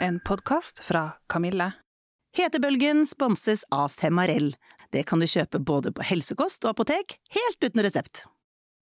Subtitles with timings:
[0.00, 1.72] en podkast fra Kamille.
[2.36, 4.54] Hetebølgen sponses av Femarell.
[4.92, 8.24] Det kan du kjøpe både på helsekost og apotek, helt uten resept.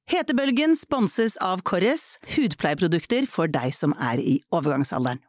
[0.08, 5.20] Hetebølgen sponses av Korres, hudpleieprodukter for deg som er i overgangsalderen.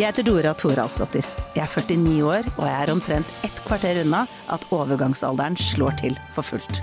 [0.00, 1.26] Jeg heter Dora Thoralsdottir.
[1.52, 6.16] Jeg er 49 år, og jeg er omtrent ett kvarter unna at overgangsalderen slår til
[6.32, 6.80] for fullt.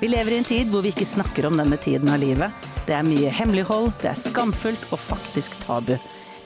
[0.00, 2.66] Vi lever i en tid hvor vi ikke snakker om denne tiden av livet.
[2.88, 5.94] Det er mye hemmelighold, det er skamfullt og faktisk tabu.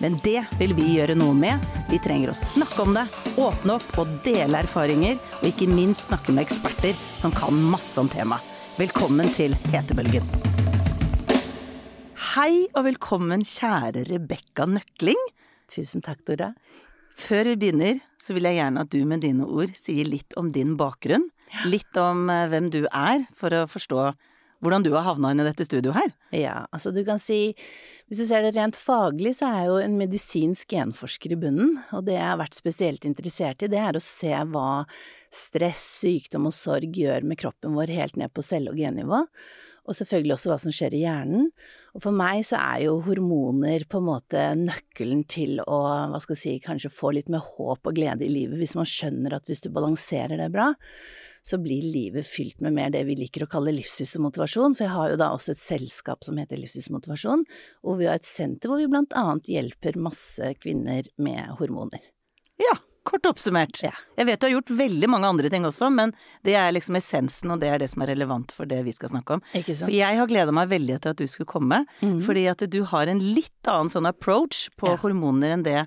[0.00, 1.64] Men det vil vi gjøre noe med.
[1.88, 3.06] Vi trenger å snakke om det,
[3.40, 8.12] åpne opp og dele erfaringer, og ikke minst snakke med eksperter som kan masse om
[8.12, 8.44] temaet.
[8.80, 10.24] Velkommen til Hetebølgen.
[12.30, 15.20] Hei og velkommen, kjære Rebekka Nøkling.
[15.70, 16.52] Tusen takk, Dora.
[17.20, 20.50] Før vi begynner, så vil jeg gjerne at du med dine ord sier litt om
[20.54, 21.28] din bakgrunn.
[21.66, 24.10] Litt om eh, hvem du er, for å forstå
[24.60, 26.10] hvordan du har havna inn i dette studioet her.
[26.36, 27.54] Ja, altså du kan si,
[28.10, 31.78] hvis du ser det rent faglig, så er jeg jo en medisinsk genforsker i bunnen,
[31.96, 34.84] og det jeg har vært spesielt interessert i, det er å se hva
[35.32, 39.24] stress, sykdom og sorg gjør med kroppen vår helt ned på celle- og gennivå
[39.90, 41.48] og selvfølgelig også hva som skjer i hjernen.
[41.98, 45.80] Og for meg så er jo hormoner på en måte nøkkelen til å,
[46.12, 48.86] hva skal jeg si, kanskje få litt mer håp og glede i livet, hvis man
[48.88, 50.68] skjønner at hvis du balanserer det bra,
[51.42, 55.14] så blir livet fylt med mer det vi liker å kalle livsstilsmotivasjon, for jeg har
[55.14, 57.42] jo da også et selskap som heter Livsstilsmotivasjon,
[57.82, 62.04] og vi har et senter hvor vi blant annet hjelper masse kvinner med hormoner.
[62.60, 62.76] Ja,
[63.10, 63.82] kort oppsummert.
[63.84, 63.92] Ja.
[64.18, 66.14] Jeg vet du har gjort veldig mange andre ting også, men
[66.46, 69.12] det er liksom essensen, og det er det som er relevant for det vi skal
[69.12, 69.42] snakke om.
[69.52, 72.20] For jeg har gleda meg veldig til at du skulle komme, mm.
[72.26, 74.96] fordi at du har en litt annen sånn approach på Ja.
[75.02, 75.86] hormoner enn det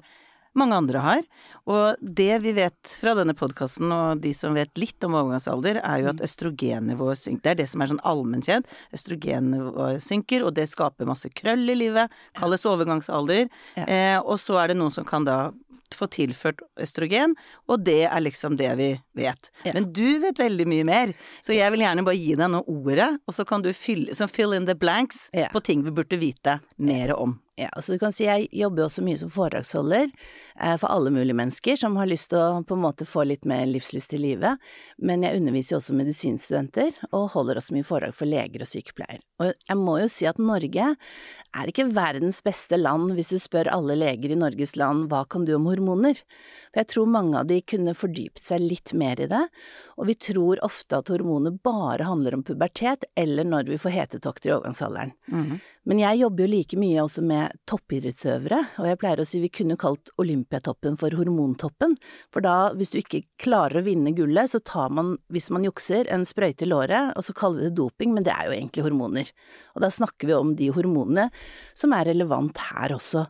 [0.56, 1.22] mange andre har.
[1.68, 6.02] Og det vi vet fra denne podkasten, og de som vet litt om overgangsalder, er
[6.04, 6.26] jo at Mm.
[6.28, 7.42] østrogennivået synker.
[7.44, 8.66] Det er det som er sånn allmennkjent.
[8.94, 12.10] Østrogennivået synker, og det skaper masse krøll i livet.
[12.38, 13.50] Kalles overgangsalder.
[13.78, 13.86] Ja.
[13.86, 15.52] Eh, og så er det noen som kan da
[15.94, 17.36] få tilført østrogen,
[17.70, 19.52] og det er liksom det vi vet.
[19.64, 19.74] Ja.
[19.76, 21.14] Men du vet veldig mye mer,
[21.46, 24.54] så jeg vil gjerne bare gi deg nå ordet, og så kan du fylle, fill
[24.54, 25.50] in the blanks Ja.
[25.54, 27.40] på ting vi burde vite mer om.
[27.56, 31.12] Ja, så du kan si jeg jobber jo også mye som foredragsholder eh, for alle
[31.14, 34.22] mulige mennesker som har lyst til å på en måte få litt mer livslyst i
[34.22, 34.58] livet,
[34.98, 39.22] men jeg underviser jo også medisinstudenter og holder også mye foredrag for leger og sykepleier.
[39.44, 40.88] Og jeg må jo si at Norge
[41.54, 45.46] er ikke verdens beste land hvis du spør alle leger i Norges land hva kan
[45.46, 46.18] du om hormoner?
[46.72, 49.44] For jeg tror mange av de kunne fordypet seg litt mer i det,
[50.02, 54.50] og vi tror ofte at hormoner bare handler om pubertet eller når vi får hetetokter
[54.50, 55.14] i overgangsalderen.
[55.84, 59.52] Men jeg jobber jo like mye også med toppidrettsøvere, og jeg pleier å si vi
[59.54, 61.96] kunne kalt Olympiatoppen for hormontoppen,
[62.34, 66.10] for da, hvis du ikke klarer å vinne gullet, så tar man, hvis man jukser,
[66.14, 68.88] en sprøyte i låret, og så kaller vi det doping, men det er jo egentlig
[68.88, 69.34] hormoner.
[69.76, 71.30] Og da snakker vi om de hormonene
[71.78, 73.28] som er relevant her også.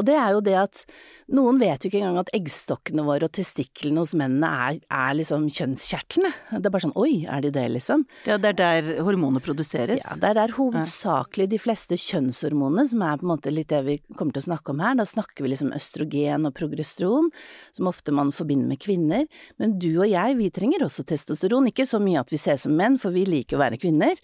[0.00, 0.84] Og det er jo det at
[1.30, 5.44] noen vet jo ikke engang at eggstokkene våre og testiklene hos mennene er, er liksom
[5.52, 6.30] kjønnskjertlene.
[6.56, 8.06] Det er bare sånn oi, er de det, liksom?
[8.26, 10.02] Ja, det er der hormonene produseres.
[10.02, 13.82] Ja, det er der hovedsakelig de fleste kjønnshormonene, som er på en måte litt det
[13.86, 14.96] vi kommer til å snakke om her.
[14.98, 17.30] Da snakker vi liksom østrogen og progesteron,
[17.76, 19.28] som ofte man forbinder med kvinner.
[19.60, 21.68] Men du og jeg, vi trenger også testosteron.
[21.70, 24.18] Ikke så mye at vi ser som menn, for vi liker å være kvinner.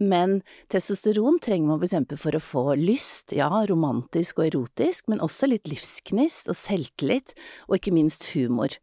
[0.00, 0.40] Men
[0.72, 5.48] testosteron trenger man for eksempel for å få lyst, ja, romantisk og erotisk, men også
[5.50, 7.34] litt livsgnist og selvtillit,
[7.68, 8.74] og ikke minst humor.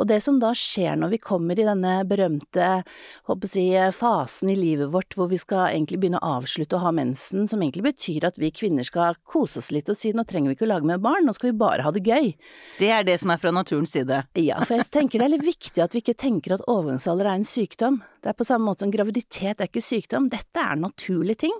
[0.00, 4.88] Og det som da skjer når vi kommer i denne berømte, jeg, fasen i livet
[4.94, 8.38] vårt hvor vi skal egentlig begynne å avslutte å ha mensen, som egentlig betyr at
[8.40, 11.02] vi kvinner skal kose oss litt og si nå trenger vi ikke å lage mer
[11.02, 12.32] barn, nå skal vi bare ha det gøy.
[12.80, 14.22] Det er det som er fra naturens side.
[14.40, 17.40] Ja, for jeg tenker det er litt viktig at vi ikke tenker at overgangsalder er
[17.40, 18.00] en sykdom.
[18.24, 21.56] Det er på samme måte som graviditet er ikke sykdom, dette er naturlige ting.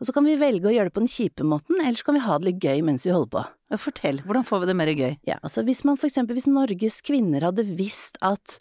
[0.00, 2.18] Og så kan vi velge å gjøre det på den kjipe måten, eller så kan
[2.18, 3.44] vi ha det litt gøy mens vi holder på.
[3.80, 5.14] Fortell, hvordan får vi det mer gøy?
[5.28, 8.58] Ja, altså hvis man for eksempel, hvis Norges kvinner hadde visst at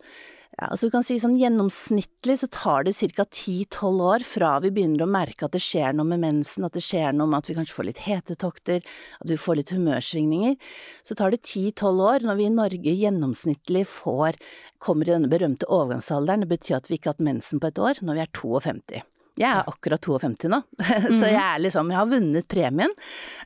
[0.53, 3.25] ja, altså du kan si sånn Gjennomsnittlig så tar det ca.
[3.25, 6.83] 10-12 år fra vi begynner å merke at det skjer noe med mensen, at det
[6.85, 8.83] skjer noe med at vi kanskje får litt hetetokter,
[9.17, 10.59] at vi får litt humørsvingninger.
[11.01, 14.37] Så tar det 10-12 år når vi i Norge gjennomsnittlig får,
[14.77, 16.45] kommer i denne berømte overgangsalderen.
[16.45, 19.01] Det betyr at vi ikke har hatt mensen på et år når vi er 52.
[19.39, 20.59] Jeg er akkurat 52 nå,
[21.19, 22.91] så jeg er liksom, jeg har vunnet premien.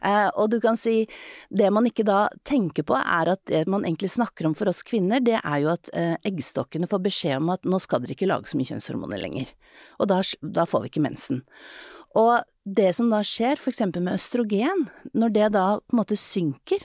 [0.03, 1.05] Eh, og du kan si,
[1.47, 4.83] det man ikke da tenker på er at det man egentlig snakker om for oss
[4.87, 8.27] kvinner, det er jo at eh, eggstokkene får beskjed om at nå skal dere ikke
[8.27, 9.55] lage så mye kjønnshormoner lenger.
[10.01, 11.45] Og da, da får vi ikke mensen.
[12.19, 12.35] Og
[12.67, 16.83] det som da skjer, eksempel med østrogen, når det da på en måte synker,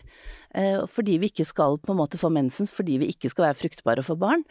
[0.55, 3.59] eh, fordi vi ikke skal på en måte få mensen, fordi vi ikke skal være
[3.59, 4.45] fruktbare og få barn,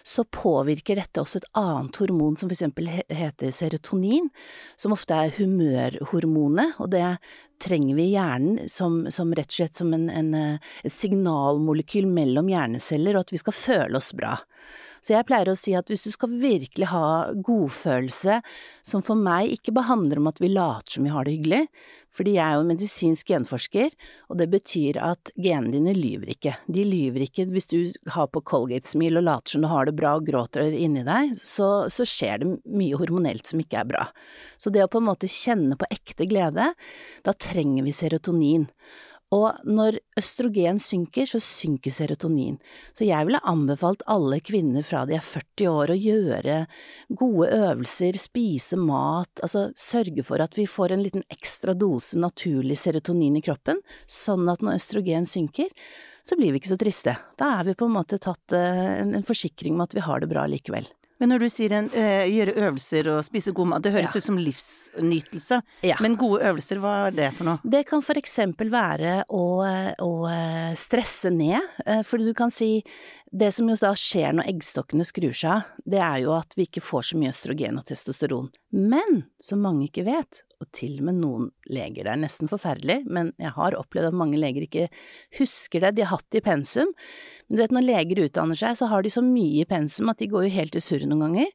[0.00, 4.30] så påvirker dette også et annet hormon som eksempel heter serotonin,
[4.80, 7.04] som ofte er humørhormonet, og det
[7.60, 12.08] trenger vi i hjernen som, som, rett og slett som en, en, eh, et signalmolekyl
[12.08, 14.38] mellom hjerneceller, og at vi skal føle oss bra.
[15.04, 18.40] Så jeg pleier å si at hvis du skal virkelig ha godfølelse,
[18.86, 21.64] som for meg ikke bare handler om at vi later som vi har det hyggelig,
[22.18, 23.92] fordi jeg er jo medisinsk genforsker,
[24.26, 26.54] og det betyr at genene dine lyver ikke.
[26.66, 27.78] De lyver ikke hvis du
[28.14, 31.86] har på Colgate-smil og later som du har det bra og gråter inni deg, så,
[31.92, 34.08] så skjer det mye hormonelt som ikke er bra.
[34.58, 36.72] Så det å på en måte kjenne på ekte glede,
[37.22, 38.66] da trenger vi serotonin.
[39.34, 42.56] Og når østrogen synker, så synker serotonin.
[42.96, 46.56] Så jeg ville anbefalt alle kvinner fra de er 40 år å gjøre
[47.20, 52.78] gode øvelser, spise mat, altså sørge for at vi får en liten ekstra dose naturlig
[52.80, 55.68] serotonin i kroppen, sånn at når østrogen synker,
[56.24, 57.18] så blir vi ikke så triste.
[57.40, 60.24] Da er vi på en måte tatt eh, en, en forsikring om at vi har
[60.24, 60.88] det bra likevel.
[61.18, 64.20] Men når du sier en, øh, gjøre øvelser og spise god mat, det høres ja.
[64.20, 65.60] ut som livsnytelse.
[65.86, 65.98] Ja.
[66.04, 67.62] Men gode øvelser, hva er det for noe?
[67.64, 69.44] Det kan for eksempel være å,
[70.04, 72.82] å eh, stresse ned, Fordi for du kan si
[73.30, 76.64] det som jo da skjer når eggstokkene skrur seg av, det er jo at vi
[76.68, 78.48] ikke får så mye østrogen og testosteron.
[78.72, 83.02] Men, som mange ikke vet, og til og med noen leger, det er nesten forferdelig,
[83.06, 84.86] men jeg har opplevd at mange leger ikke
[85.38, 86.90] husker det, de har hatt det i pensum.
[87.46, 90.22] Men du vet, når leger utdanner seg, så har de så mye i pensum at
[90.22, 91.52] de går jo helt i surr noen ganger.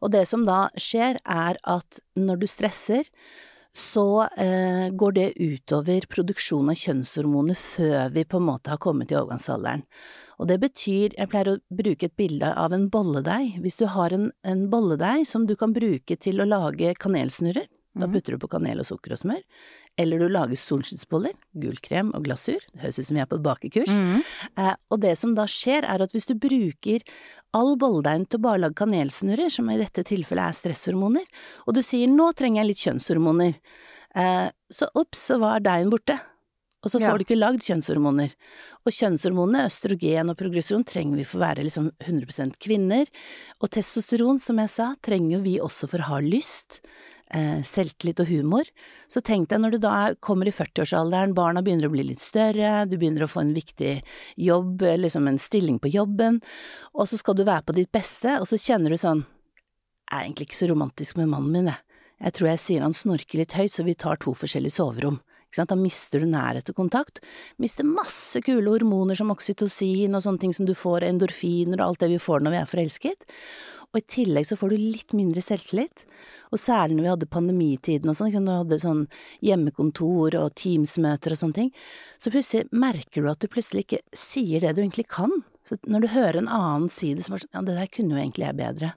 [0.00, 3.12] Og det som da skjer, er at når du stresser,
[3.76, 9.12] så eh, går det utover produksjon av kjønnshormoner før vi på en måte har kommet
[9.12, 9.84] i overgangsalderen.
[10.40, 13.60] Og det betyr, jeg pleier å bruke et bilde av en bolledeig.
[13.62, 18.06] Hvis du har en, en bolledeig som du kan bruke til å lage kanelsnurrer, da
[18.06, 18.14] mhm.
[18.14, 19.40] putter du på kanel og sukker og smør.
[19.98, 22.62] Eller du lager solskinnsboller, gullkrem og glasur.
[22.70, 23.90] Det høres ut som vi er på bakekurs.
[23.90, 24.22] Mm.
[24.62, 27.02] Eh, og det som da skjer, er at hvis du bruker
[27.56, 31.82] all bolledeigen til å bare lage kanelsnurrer, som i dette tilfellet er stresshormoner, og du
[31.84, 33.56] sier nå trenger jeg litt kjønnshormoner,
[34.14, 36.20] eh, så ops, så var deigen borte
[36.80, 37.16] og så får ja.
[37.18, 38.32] du ikke lagd kjønnshormoner.
[38.88, 43.10] Og kjønnshormonene, østrogen og progresjon, trenger vi for å være liksom 100% kvinner.
[43.60, 46.80] Og testosteron, som jeg sa, trenger jo vi også for å ha lyst,
[47.30, 48.68] selvtillit og humor.
[49.06, 52.86] Så tenk deg når du da kommer i 40-årsalderen, barna begynner å bli litt større,
[52.90, 53.92] du begynner å få en viktig
[54.40, 56.40] jobb, liksom en stilling på jobben,
[56.94, 59.22] og så skal du være på ditt beste, og så kjenner du sånn,
[60.10, 61.86] jeg er egentlig ikke så romantisk med mannen min, jeg.
[62.20, 65.22] Jeg tror jeg sier han snorker litt høyt, så vi tar to forskjellige soverom.
[65.56, 67.22] Da mister du nærhet og kontakt.
[67.58, 72.04] Mister masse kule hormoner som oksytocin og sånne ting som du får, endorfiner og alt
[72.04, 73.26] det vi får når vi er forelsket.
[73.90, 76.04] Og i tillegg så får du litt mindre selvtillit.
[76.54, 79.00] Og særlig når vi hadde pandemitiden og sånn, når vi hadde sånn
[79.46, 81.72] hjemmekontor og Teams-møter og sånne ting,
[82.22, 85.40] så plutselig merker du at du plutselig ikke sier det du egentlig kan.
[85.66, 88.14] Så når du hører en annen si det, så bare sånn, ja, det der kunne
[88.14, 88.92] jo egentlig jeg bedre.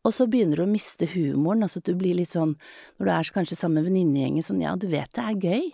[0.00, 2.54] Og så begynner du å miste humoren, altså at du blir litt sånn,
[2.96, 5.66] når du er kanskje sammen med venninnegjengen, sånn ja, du vet det er gøy,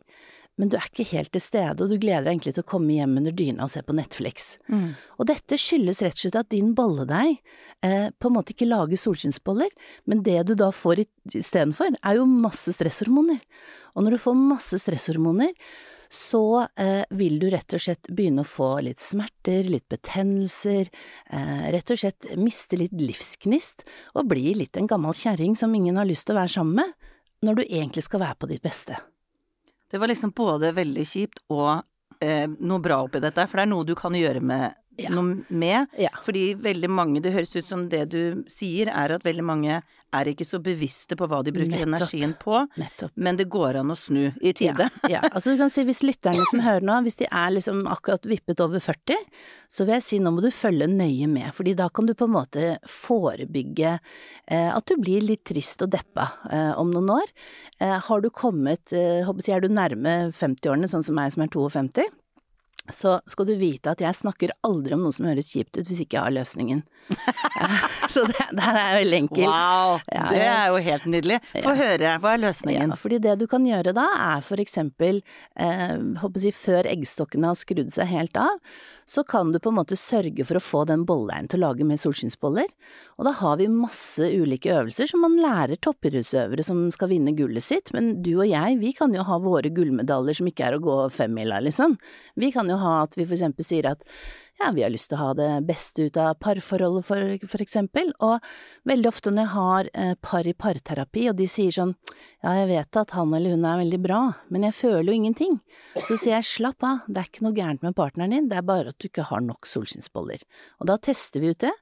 [0.56, 2.94] men du er ikke helt til stede, og du gleder deg egentlig til å komme
[2.96, 4.54] hjem under dyna og se på Netflix.
[4.72, 4.94] Mm.
[5.20, 7.34] Og dette skyldes rett og slett at din bolledeig
[7.84, 9.74] eh, på en måte ikke lager solskinnsboller,
[10.08, 11.04] men det du da får
[11.34, 13.42] istedenfor, er jo masse stresshormoner.
[13.96, 15.52] Og når du får masse stresshormoner,
[16.12, 20.88] så eh, vil du rett og slett begynne å få litt smerter, litt betennelser,
[21.34, 25.98] eh, rett og slett miste litt livsgnist og bli litt en gammel kjerring som ingen
[25.98, 27.12] har lyst til å være sammen med,
[27.44, 28.96] når du egentlig skal være på ditt beste.
[29.90, 31.82] Det var liksom både veldig kjipt og
[32.20, 35.12] eh, noe bra oppi dette, for det er noe du kan gjøre med ja.
[35.14, 35.92] noe med.
[36.00, 36.12] Ja.
[36.24, 39.80] Fordi veldig mange Det høres ut som det du sier, er at veldig mange
[40.16, 41.88] er ikke så bevisste på hva de bruker Nettopp.
[41.88, 42.60] energien på.
[42.80, 43.12] Nettopp.
[43.14, 44.88] Men det går an å snu i tide.
[45.06, 45.22] Ja, ja.
[45.30, 48.62] altså du kan si hvis lytterne som hører nå, hvis de er liksom akkurat vippet
[48.64, 49.18] over 40,
[49.68, 52.28] så vil jeg si nå må du følge nøye med, fordi da kan du på
[52.28, 57.34] en måte forebygge eh, at du blir litt trist og deppa eh, om noen år.
[57.82, 61.44] Eh, har du kommet, eh, håper jeg, er du nærme 50-årene, sånn som meg som
[61.44, 62.08] er 52?
[62.92, 66.02] Så skal du vite at jeg snakker aldri om noe som høres kjipt ut hvis
[66.04, 66.82] ikke jeg har løsningen.
[68.12, 69.46] så det, her er veldig enkelt.
[69.46, 71.38] Wow, ja, det er jo helt nydelig.
[71.54, 71.78] Få ja.
[71.82, 72.94] høre, hva er løsningen?
[72.94, 75.22] Ja, fordi det du kan gjøre da, er for eksempel,
[75.54, 78.58] eh, håper jeg, før eggstokkene har skrudd seg helt av,
[79.06, 81.86] så kan du på en måte sørge for å få den bolledeigen til å lage
[81.86, 82.66] med solskinnsboller.
[83.16, 87.64] Og da har vi masse ulike øvelser som man lærer toppidrettsøvere som skal vinne gullet
[87.64, 90.82] sitt, men du og jeg, vi kan jo ha våre gullmedaljer som ikke er å
[90.82, 91.94] gå femmila, liksom.
[92.34, 94.02] Vi kan jo ha at vi for eksempel sier at
[94.58, 98.12] ja, vi har lyst til å ha det beste ut av parforholdet, for, for eksempel.
[98.24, 98.40] Og
[98.88, 101.92] veldig ofte når jeg har eh, par i parterapi, og de sier sånn
[102.46, 104.20] ja, jeg vet at han eller hun er veldig bra,
[104.54, 105.58] men jeg føler jo ingenting.
[105.98, 108.66] Så sier jeg slapp av, det er ikke noe gærent med partneren din, det er
[108.66, 110.44] bare at du ikke har nok solskinnsboller.
[110.80, 111.72] Og da tester vi ut det,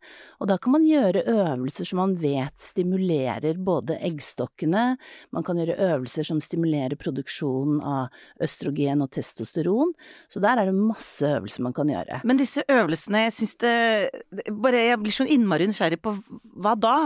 [0.40, 4.87] og da kan man gjøre øvelser som man vet stimulerer både eggstokkene,
[5.37, 9.95] man kan gjøre øvelser som stimulerer produksjonen av østrogen og testosteron,
[10.33, 12.23] så der er det masse øvelser man kan gjøre.
[12.25, 13.75] Men disse øvelsene, jeg syns det
[14.50, 16.14] Bare jeg blir så innmari nysgjerrig på
[16.62, 16.97] hva da?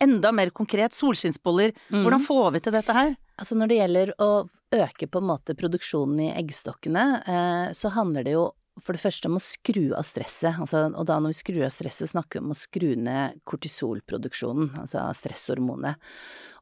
[0.00, 1.74] Enda mer konkret, solskinnsboller.
[1.90, 2.04] Mm.
[2.04, 3.12] Hvordan får vi til dette her?
[3.40, 4.30] Altså når det gjelder å
[4.76, 8.48] øke på en måte produksjonen i eggstokkene, eh, så handler det jo
[8.80, 11.72] for det første om å skru av stresset, altså, og da når vi skrur av
[11.74, 16.00] stresset, snakker vi om å skru ned kortisolproduksjonen, altså stresshormonet.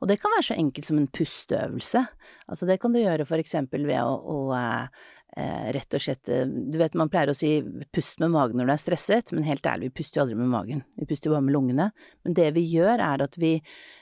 [0.01, 2.05] Og det kan være så enkelt som en pusteøvelse.
[2.49, 5.07] Altså det kan du gjøre for eksempel ved å, å eh,
[5.75, 7.59] rett og slett eh, Du vet man pleier å si
[7.95, 10.51] pust med magen når du er stresset, men helt ærlig, vi puster jo aldri med
[10.53, 11.91] magen, vi puster jo bare med lungene.
[12.27, 13.53] Men det vi gjør er at vi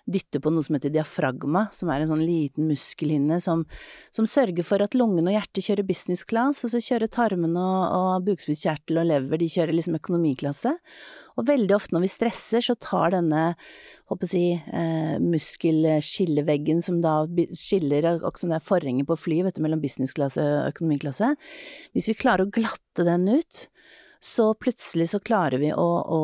[0.07, 3.67] dytter på noe som heter diafragma, som er en sånn liten muskelhinne som,
[4.15, 7.85] som sørger for at lungene og hjertet kjører business class, og så kjører tarmene og,
[7.99, 10.77] og bukspyttkjertel og lever, de kjører liksom økonomiklasse.
[11.37, 13.45] Og veldig ofte når vi stresser, så tar denne,
[14.11, 17.19] håper jeg, eh, muskelskilleveggen som da
[17.53, 21.35] skiller, akkurat som det er forhenget på fly, vet du, mellom businessklasse og økonomiklasse,
[21.93, 23.67] hvis vi klarer å glatte den ut,
[24.27, 26.21] så plutselig så klarer vi å, å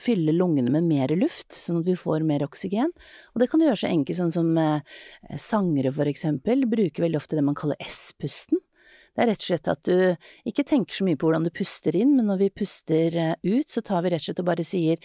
[0.00, 2.92] fylle lungene med mer luft, sånn at vi får mer oksygen.
[3.34, 5.00] Og det kan du gjøre så enkelt sånn som eh,
[5.40, 8.62] sangere for eksempel, bruker veldig ofte det man kaller S-pusten.
[9.16, 11.96] Det er rett og slett at du ikke tenker så mye på hvordan du puster
[11.96, 14.66] inn, men når vi puster eh, ut, så tar vi rett og slett og bare
[14.66, 15.00] sier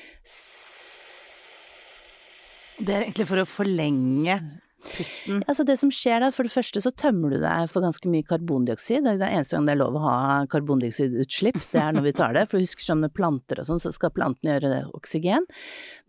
[2.82, 4.36] Det er egentlig for å forlenge
[4.82, 5.44] Pusten.
[5.46, 8.26] Altså det som skjer da, for det første så tømmer du deg for ganske mye
[8.28, 9.06] karbondioksid.
[9.06, 10.16] Det er eneste gang det er lov å ha
[10.52, 12.48] karbondioksidutslipp, det er når vi tar det.
[12.50, 15.46] For husk sånn med planter og sånn, så skal plantene gjøre det oksygen.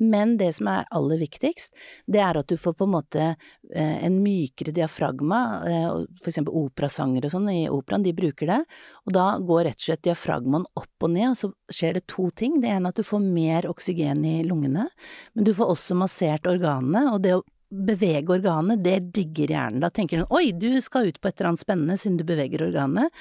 [0.03, 1.77] Men det som er aller viktigst,
[2.11, 5.43] det er at du får på en måte eh, en mykere diafragma.
[5.69, 5.89] Eh,
[6.23, 8.61] for eksempel operasangere og sånn i operaen, de bruker det.
[9.07, 12.29] Og da går rett og slett diafragmaen opp og ned, og så skjer det to
[12.37, 12.61] ting.
[12.63, 14.89] Det ene er at du får mer oksygen i lungene,
[15.37, 17.11] men du får også massert organene.
[17.13, 19.81] og det å bevege organet, det digger hjernen.
[19.81, 22.67] Da tenker den oi, du skal ut på et eller annet spennende siden du beveger
[22.69, 23.13] organet.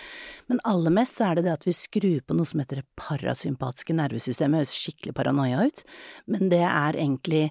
[0.52, 3.00] Men aller mest så er det det at vi skrur på noe som heter det
[3.00, 4.52] parasympatiske nervesystemet.
[4.52, 5.84] Det høres skikkelig paranoia ut,
[6.32, 7.46] men det er egentlig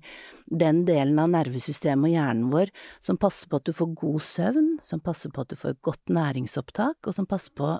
[0.50, 4.72] den delen av nervesystemet og hjernen vår som passer på at du får god søvn,
[4.82, 7.76] som passer på at du får godt næringsopptak, og som passer på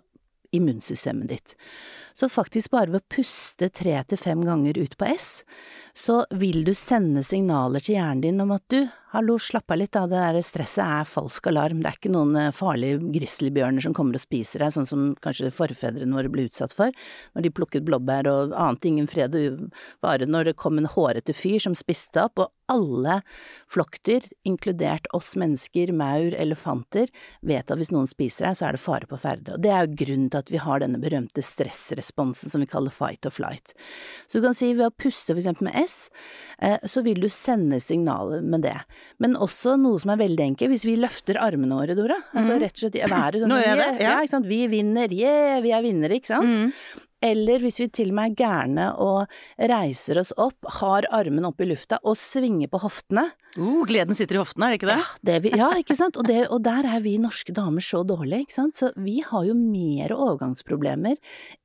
[0.50, 1.56] immunsystemet ditt.
[2.12, 5.28] Så faktisk bare ved å puste tre til fem ganger ut på S,
[5.94, 8.80] så vil du sende signaler til hjernen din om at du,
[9.10, 12.36] hallo, slapp av litt da, det der stresset er falsk alarm, det er ikke noen
[12.38, 16.74] eh, farlige grizzlybjørner som kommer og spiser deg, sånn som kanskje forfedrene våre ble utsatt
[16.76, 16.94] for
[17.34, 21.34] når de plukket blåbær og ante ingen fred og uvare når det kom en hårete
[21.34, 23.18] fyr som spiste opp, og alle
[23.70, 27.10] flokkdyr, inkludert oss mennesker, maur, elefanter,
[27.42, 29.56] vet at hvis noen spiser deg, så er det fare på ferde.
[29.56, 32.94] Og det er jo grunnen til at vi har denne berømte stressresponsen som vi kaller
[32.94, 33.74] fight or flight.
[34.26, 36.12] Så du kan si ved å pusse for eksempel med S,
[36.62, 38.78] eh, så vil du sende signaler med det.
[39.20, 42.18] Men også noe som er veldig enkelt, hvis vi løfter armene våre, Dora.
[42.32, 42.62] Altså mhm.
[42.64, 44.16] rett og slett været sånn Nå gjør jeg det, ja.
[44.20, 44.50] ikke sant.
[44.50, 46.56] Vi vinner, yeah, vi er vinnere, ikke sant.
[46.56, 47.06] Mm.
[47.20, 51.60] Eller hvis vi til og med er gærne og reiser oss opp, har armene opp
[51.60, 53.26] i lufta og svinger på hoftene.
[53.58, 54.96] Uh, gleden sitter i hoftene, er det ikke det?
[55.00, 56.16] Ja, det vi, ja ikke sant.
[56.20, 58.78] Og, det, og, der er vi norske damer så dårlige, ikke sant.
[58.78, 61.18] Så vi har jo mer overgangsproblemer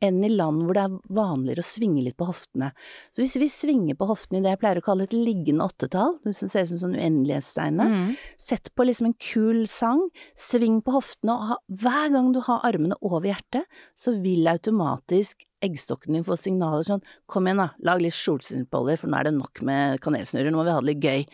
[0.03, 2.71] enn i land hvor det er vanligere å svinge litt på hoftene.
[3.13, 6.17] Så hvis vi svinger på hoftene i det jeg pleier å kalle et liggende åttetall,
[6.25, 8.13] det ser ut som sånn uendelighetstegnet, mm.
[8.41, 10.03] sett på liksom en kul sang,
[10.35, 15.44] sving på hoftene, og ha, hver gang du har armene over hjertet, så vil automatisk
[15.65, 19.35] eggstokken din får signaler sånn kom igjen da, lag litt solskinnsboller, for nå er det
[19.37, 21.25] nok med kanelsnurrer, nå må vi ha det litt gøy.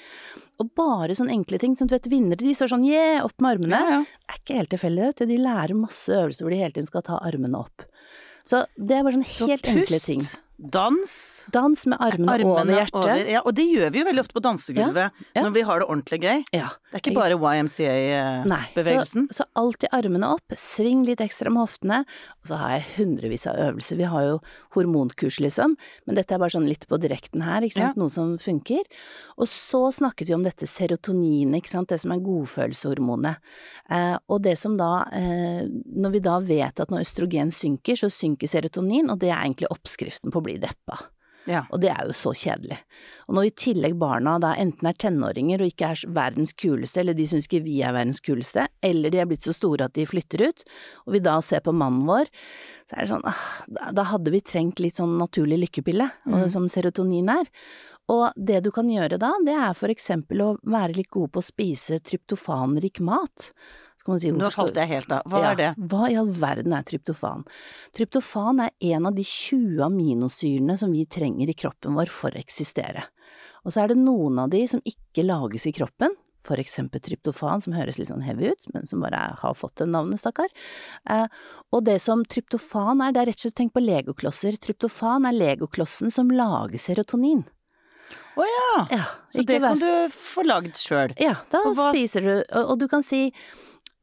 [0.62, 3.58] Og bare sånne enkle ting, sånn, du vet vinnere de står sånn yeah, opp med
[3.58, 3.80] armene.
[3.82, 4.02] Ja, ja.
[4.06, 6.90] Det er ikke helt tilfeldig, vet du, de lærer masse øvelser hvor de hele tiden
[6.92, 7.88] skal ta armene opp.
[8.48, 10.24] Så det er bare sånne helt enkle ting.
[10.62, 11.12] Dans.
[11.50, 12.98] Dans med armene, armene over hjertet.
[13.02, 15.42] Over, ja, og det gjør vi jo veldig ofte på dansegulvet ja, ja.
[15.42, 16.44] når vi har det ordentlig gøy.
[16.54, 16.68] Ja.
[16.92, 19.26] Det er ikke bare YMCA-bevegelsen.
[19.32, 22.02] Så, så, alltid armene opp, sving litt ekstra med hoftene,
[22.44, 23.98] og så har jeg hundrevis av øvelser.
[24.04, 24.36] Vi har jo
[24.76, 25.74] hormonkurs, liksom,
[26.06, 28.86] men dette er bare sånn litt på direkten her, ikke sant, noe som funker.
[29.42, 33.42] Og så snakket vi om dette serotoninet, ikke sant, det som er godfølelseshormonet.
[33.90, 38.12] Eh, og det som da, eh, når vi da vet at når østrogen synker, så
[38.14, 41.00] synker serotonin, og det er egentlig oppskriften på å bli bli deppa.
[41.50, 41.64] Ja.
[41.74, 42.78] Og det er jo så kjedelig.
[43.28, 47.18] Og når i tillegg barna da enten er tenåringer og ikke er verdens kuleste, eller
[47.18, 50.06] de syns ikke vi er verdens kuleste, eller de er blitt så store at de
[50.10, 50.66] flytter ut,
[51.08, 52.30] og vi da ser på mannen vår,
[52.90, 53.46] så er det sånn ah,
[53.98, 57.50] da, hadde vi trengt litt sånn naturlig lykkepille, og, som serotonin er.
[58.12, 61.42] Og det du kan gjøre da, det er for eksempel å være litt god på
[61.42, 63.52] å spise tryptofanrik mat.
[64.02, 65.22] Si, Nå falt jeg helt av.
[65.30, 65.70] Hva ja, er det?
[65.92, 67.44] Hva i all verden er tryptofan?
[67.94, 72.42] Tryptofan er en av de 20 aminosyrene som vi trenger i kroppen vår for å
[72.42, 73.04] eksistere.
[73.66, 77.62] Og så er det noen av de som ikke lages i kroppen, for eksempel tryptofan,
[77.62, 80.50] som høres litt sånn heavy ut, men som bare har fått det navnet, stakkar.
[81.06, 81.28] Eh,
[81.70, 84.58] og det som tryptofan er, det er rett og slett tenk på legoklosser.
[84.58, 87.44] Tryptofan er legoklossen som lager serotonin.
[88.40, 88.88] Å ja.
[88.98, 91.14] Ja, Så det vær- kan du få lagd sjøl.
[91.22, 93.28] Ja, da hva- spiser du, og, og du kan si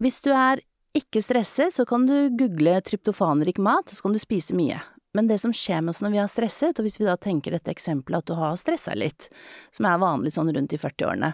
[0.02, 0.62] hvis du er
[0.96, 4.80] ikke stresset, så kan du google tryptofanrik mat, så kan du spise mye.
[5.16, 7.54] Men det som skjer med oss når vi har stresset, og hvis vi da tenker
[7.54, 9.30] dette eksempelet at du har stressa litt,
[9.74, 11.32] som er vanlig sånn rundt i 40-årene,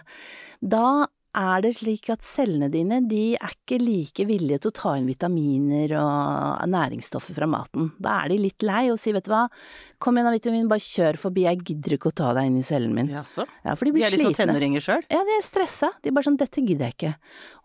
[0.61, 0.85] da
[1.35, 5.07] er det slik at cellene dine de er ikke like villige til å ta inn
[5.09, 7.89] vitaminer og næringsstoffer fra maten.
[8.01, 9.43] Da er de litt lei og sier vet du hva,
[9.99, 12.65] kom igjen da vitamin, bare kjør forbi, jeg gidder ikke å ta deg inn i
[12.67, 13.09] cellen min.
[13.11, 13.45] Jaså?
[13.65, 14.47] Ja, for de De blir er sånn slitne.
[14.53, 15.05] tenåringer sjøl?
[15.11, 15.91] Ja, de er stressa.
[16.01, 17.15] De er bare sånn 'dette gidder jeg ikke'.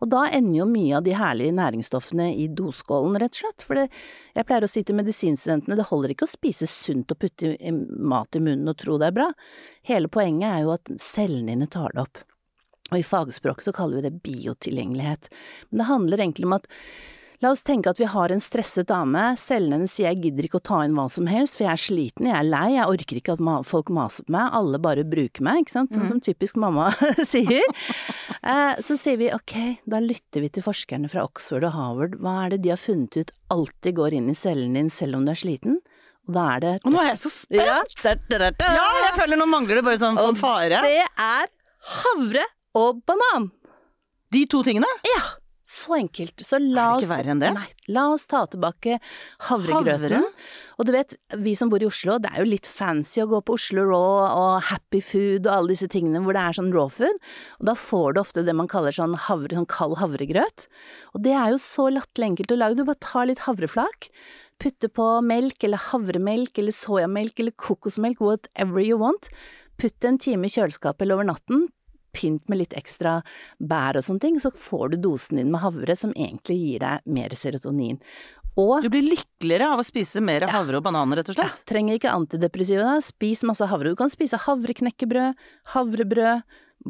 [0.03, 3.63] Og da ender jo mye av de herlige næringsstoffene i doskålen, rett og slett.
[3.67, 3.89] For det,
[4.35, 7.57] jeg pleier å si til medisinstudentene det holder ikke å spise sunt og putte
[7.99, 9.29] mat i munnen og tro det er bra.
[9.87, 12.19] Hele poenget er jo at cellene dine tar det opp.
[12.91, 15.31] Og i fagspråket så kaller vi det biotilgjengelighet.
[15.71, 16.69] Men det handler egentlig om at
[17.41, 20.59] La oss tenke at vi har en stresset dame, cellene hennes sier jeg gidder ikke
[20.59, 23.17] å ta inn hva som helst, for jeg er sliten, jeg er lei, jeg orker
[23.17, 26.61] ikke at folk maser på meg, alle bare bruker meg, ikke sant, sånn som typisk
[26.61, 26.91] mamma
[27.33, 27.65] sier.
[28.45, 29.57] Eh, så sier vi ok,
[29.89, 33.23] da lytter vi til forskerne fra Oxford og Harvard, hva er det de har funnet
[33.23, 35.81] ut alltid går inn i cellen din selv om du er sliten?
[36.29, 37.65] Og da er det Og nå er jeg så spent!
[38.77, 40.85] ja, jeg føler nå mangler det bare sånn Og fanfare.
[40.85, 41.49] Det er
[42.05, 42.45] havre
[42.79, 43.51] og banan.
[44.31, 44.89] De to tingene?
[45.07, 45.23] Ja,
[45.71, 46.43] så enkelt.
[46.43, 47.51] Så la Er det ikke verre enn det?
[47.55, 48.97] Nei, la oss ta tilbake
[49.49, 50.17] havregrøten.
[50.17, 50.21] Havre?
[50.81, 53.39] Og du vet, vi som bor i Oslo, det er jo litt fancy å gå
[53.47, 56.91] på Oslo Raw og Happy Food og alle disse tingene hvor det er sånn raw
[56.91, 57.19] food.
[57.61, 60.67] Og da får du ofte det man kaller sånn, havre, sånn kald havregrøt.
[61.15, 62.79] Og det er jo så latterlig enkelt å lage.
[62.81, 64.11] Du bare tar litt havreflak,
[64.63, 69.31] putter på melk eller havremelk eller soyamelk eller kokosmelk, whatever you want.
[69.81, 71.69] Putt en time i kjøleskapet eller over natten.
[72.17, 73.21] Pynt med litt ekstra
[73.59, 77.11] bær og sånne ting, så får du dosen din med havre som egentlig gir deg
[77.11, 78.01] mer serotonin.
[78.59, 81.61] Og Du blir lykkeligere av å spise mer havre og bananer, rett og slett?
[81.61, 83.93] ja, trenger ikke antidepressiva da, spis masse havre.
[83.93, 85.39] Du kan spise havreknekkebrød,
[85.77, 86.43] havrebrød,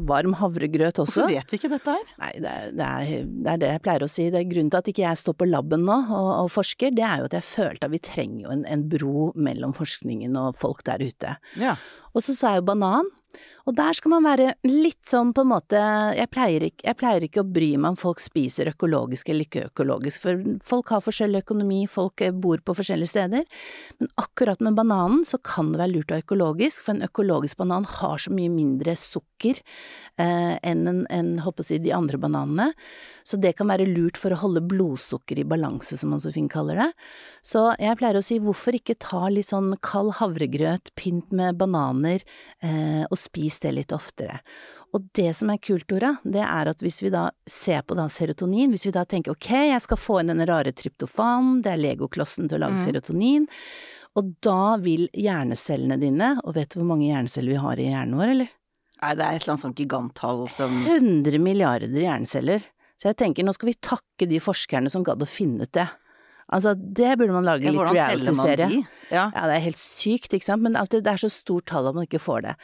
[0.07, 1.25] varm havregrøt også.
[1.25, 2.11] Hvorfor vet vi ikke dette her?
[2.21, 4.27] Nei, det er, det, er, det er det jeg pleier å si.
[4.31, 7.05] Det er Grunnen til at ikke jeg står på laben nå og, og forsker, det
[7.07, 10.55] er jo at jeg følte at vi trenger jo en, en bro mellom forskningen og
[10.59, 11.35] folk der ute.
[11.59, 11.75] Ja.
[12.15, 13.11] Og så sa jeg jo banan.
[13.69, 15.81] Og der skal man være litt sånn på en måte
[16.17, 19.67] jeg pleier, ikke, jeg pleier ikke å bry meg om folk spiser økologisk eller ikke
[19.69, 23.45] økologisk, for folk har forskjellig økonomi, folk eh, bor på forskjellige steder.
[24.01, 27.61] Men akkurat med bananen så kan det være lurt å ha økologisk, for en økologisk
[27.61, 32.71] banan har så mye mindre sukker eh, enn en, en, håper jeg, de andre bananene.
[33.27, 36.51] Så det kan være lurt for å holde blodsukker i balanse, som man så fint
[36.51, 36.89] kaller det.
[37.45, 42.25] Så jeg pleier å si hvorfor ikke ta litt sånn kald havregrøt, pynt med bananer,
[42.65, 44.39] eh, og spis det litt oftere.
[44.95, 48.07] Og det som er kult, Dora, det er at hvis vi da ser på da
[48.11, 51.83] serotonin, hvis vi da tenker ok, jeg skal få inn denne rare tryptofan, det er
[51.83, 53.47] legoklossen til å lage serotonin,
[54.19, 58.19] og da vil hjernecellene dine, og vet du hvor mange hjerneceller vi har i hjernen
[58.19, 58.51] vår, eller?
[59.01, 62.67] Nei, det er et eller annet sånt giganttall som 100 milliarder hjerneceller.
[63.01, 65.87] Så jeg tenker nå skal vi takke de forskerne som gadd å finne ut det.
[66.51, 68.81] Altså, det burde man lage Ja, litt Hvordan teller man de?
[69.11, 69.27] Ja.
[69.35, 72.07] Ja, det er helt sykt, ikke sant, men det er så stort tall at man
[72.07, 72.55] ikke får det.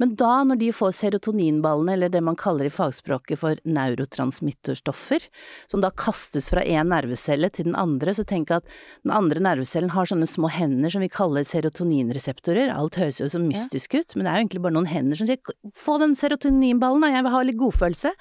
[0.00, 5.26] Men da, når de får serotoninballene, eller det man kaller i fagspråket for neurotransmitterstoffer,
[5.70, 8.66] som da kastes fra én nervecelle til den andre, så tenk at
[9.04, 12.70] den andre nervecellen har sånne små hender som vi kaller serotoninreseptorer.
[12.74, 15.28] Alt høres jo så mystisk ut, men det er jo egentlig bare noen hender som
[15.28, 15.42] sier
[15.76, 18.14] få den serotoninballen, da, jeg vil ha litt godfølelse.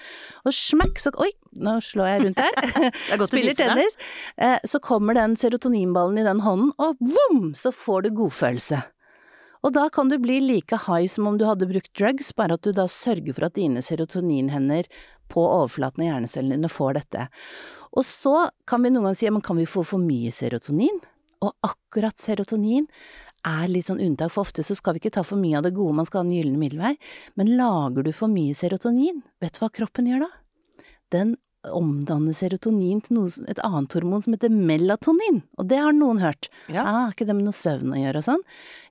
[0.46, 2.54] Og smekk, så oi, nå slår jeg rundt her.
[3.16, 3.96] Er Spiller tennis.
[4.42, 8.82] Eh, så kommer den serotoninballen i den hånden, og vom, så får du godfølelse.
[9.66, 12.66] Og da kan du bli like high som om du hadde brukt drugs, bare at
[12.66, 14.86] du da sørger for at dine serotoninhender
[15.34, 17.28] på overflaten av hjernecellene dine får dette.
[17.98, 21.00] Og så kan vi noen ganger si, men kan vi få for mye serotonin?
[21.42, 22.86] Og akkurat serotonin
[23.46, 25.74] er litt sånn unntak, for ofte så skal vi ikke ta for mye av det
[25.76, 26.94] gode, man skal ha den gylne middelvei.
[27.40, 30.32] Men lager du for mye serotonin, vet du hva kroppen gjør da?
[31.14, 31.36] Den
[31.74, 36.50] omdanne serotonin til noe, et annet hormon som heter melatonin, og det har noen hørt.
[36.70, 36.84] Ja.
[36.84, 38.44] Ah, har ikke det med noe søvn å gjøre og sånn?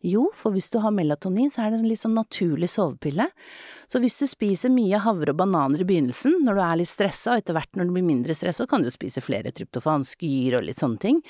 [0.04, 3.28] Jo, for hvis du har melatonin, så er det en litt sånn naturlig sovepille.
[3.86, 7.34] Så hvis du spiser mye havre og bananer i begynnelsen, når du er litt stressa,
[7.34, 10.66] og etter hvert når du blir mindre stressa, kan du spise flere tryptofan, skyr og
[10.68, 11.20] litt sånne ting,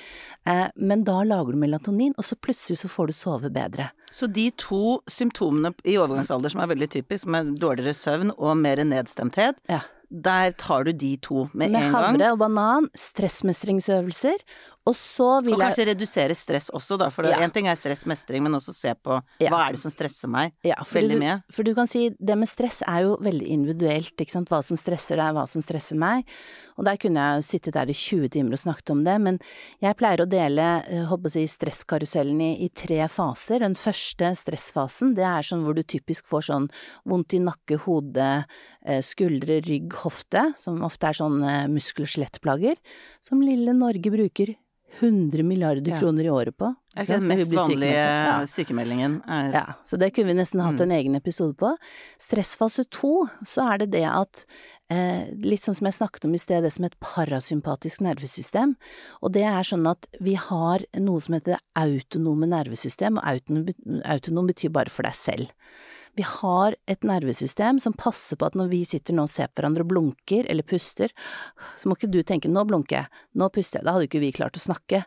[0.47, 3.91] eh, men da lager du melatonin, og så plutselig så får du sove bedre.
[4.15, 8.83] Så de to symptomene i overgangsalder som er veldig typisk, er dårligere søvn og mer
[8.87, 9.81] nedstemthet, Ja.
[10.15, 11.93] Der tar du de to med, Med en gang.
[12.19, 14.39] Med havre og banan, stressmestringsøvelser,
[14.85, 17.09] og så vil Og jeg kanskje redusere stress også, da.
[17.09, 17.49] For Ja.
[17.49, 19.49] ting er stressmestring, men også se på Ja.
[19.51, 21.43] hva er det som stresser meg Ja, for mye.
[21.49, 21.53] du.
[21.55, 24.77] For du kan si, det med stress er jo veldig individuelt, ikke sant, hva som
[24.77, 26.25] stresser deg, hva som stresser meg,
[26.77, 29.39] og der kunne jeg jo sittet der i 20 timer og snakket om det, men
[29.81, 33.61] jeg pleier å dele, eh, håper å si, stresskarusellen i, i tre faser.
[33.61, 36.71] Den første stressfasen, det er sånn hvor du typisk får sånn
[37.07, 38.45] vondt i nakke, hode,
[38.85, 42.77] eh, skuldre, rygg, hofte, som ofte er sånn eh, muskel- og skjelettplager,
[43.25, 44.55] som lille Norge bruker
[45.01, 45.99] 100 milliarder Ja.
[45.99, 46.69] kroner i året på.
[46.95, 48.45] Det Er den mest vanlige Ja.
[48.47, 51.73] sykemeldingen er Ja, så det kunne vi nesten hatt en egen episode på.
[52.17, 54.45] Stressfase to, så er det det at
[54.91, 58.77] eh, Litt sånn som jeg snakket om i sted, det som et parasympatisk nervesystem.
[59.23, 64.47] Og det er sånn at vi har noe som heter autonome nervesystem, og autonom, autonom
[64.47, 65.51] betyr bare for deg selv.
[66.15, 69.59] Vi har et nervesystem som passer på at når vi sitter nå og ser på
[69.59, 71.11] hverandre og blunker eller puster,
[71.79, 74.31] så må ikke du tenke nå blunker jeg, nå puster jeg, da hadde ikke vi
[74.37, 75.03] klart å snakke.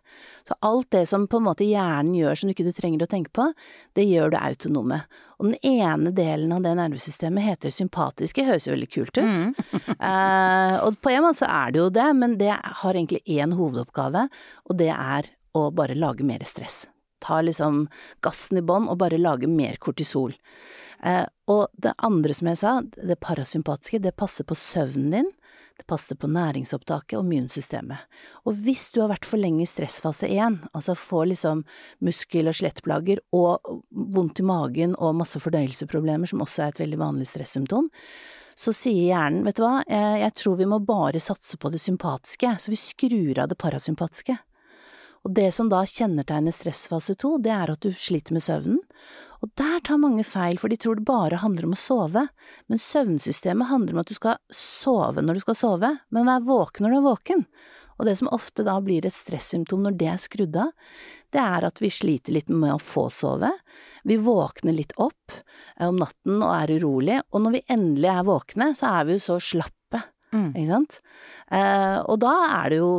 [0.48, 3.32] Så alt det som på en måte hjernen gjør som du ikke trenger å tenke
[3.36, 3.48] på,
[3.96, 5.00] det gjør du autonome.
[5.38, 9.64] Og den ene delen av det nervesystemet heter sympatiske, høres jo veldig kult ut.
[10.12, 13.56] eh, og på en måte så er det jo det, men det har egentlig én
[13.56, 14.28] hovedoppgave,
[14.68, 16.86] og det er å bare lage mer stress.
[17.24, 17.86] Ta liksom
[18.26, 20.36] gassen i bånn og bare lage mer kortisol.
[21.06, 25.34] Eh, og det andre som jeg sa, det parasympatiske, det passer på søvnen din,
[25.78, 28.08] det passer på næringsopptaket og immunsystemet.
[28.50, 31.62] Og hvis du har vært for lenge i stressfase 1, altså får liksom
[32.06, 37.02] muskel- og skjelettplager og vondt i magen og masse fordøyelsesproblemer, som også er et veldig
[37.04, 37.92] vanlig stressymptom,
[38.58, 41.82] så sier hjernen, vet du hva, jeg, jeg tror vi må bare satse på det
[41.84, 44.34] sympatiske, så vi skrur av det parasympatiske.
[45.28, 48.80] Og det som da kjennetegner stressfase to, det er at du sliter med søvnen.
[49.44, 52.24] Og der tar mange feil, for de tror det bare handler om å sove.
[52.72, 56.88] Men søvnsystemet handler om at du skal sove når du skal sove, men være våken
[56.88, 57.44] når du er våken.
[57.98, 60.72] Og det som ofte da blir et stressymptom når det er skrudd av,
[61.36, 63.52] det er at vi sliter litt med å få sove.
[64.08, 68.30] Vi våkner litt opp eh, om natten og er urolig, og når vi endelig er
[68.30, 69.77] våkne, så er vi jo så slappe.
[70.36, 70.50] Mm.
[70.52, 70.98] Ikke sant?
[71.56, 72.90] Eh, og da er det jo,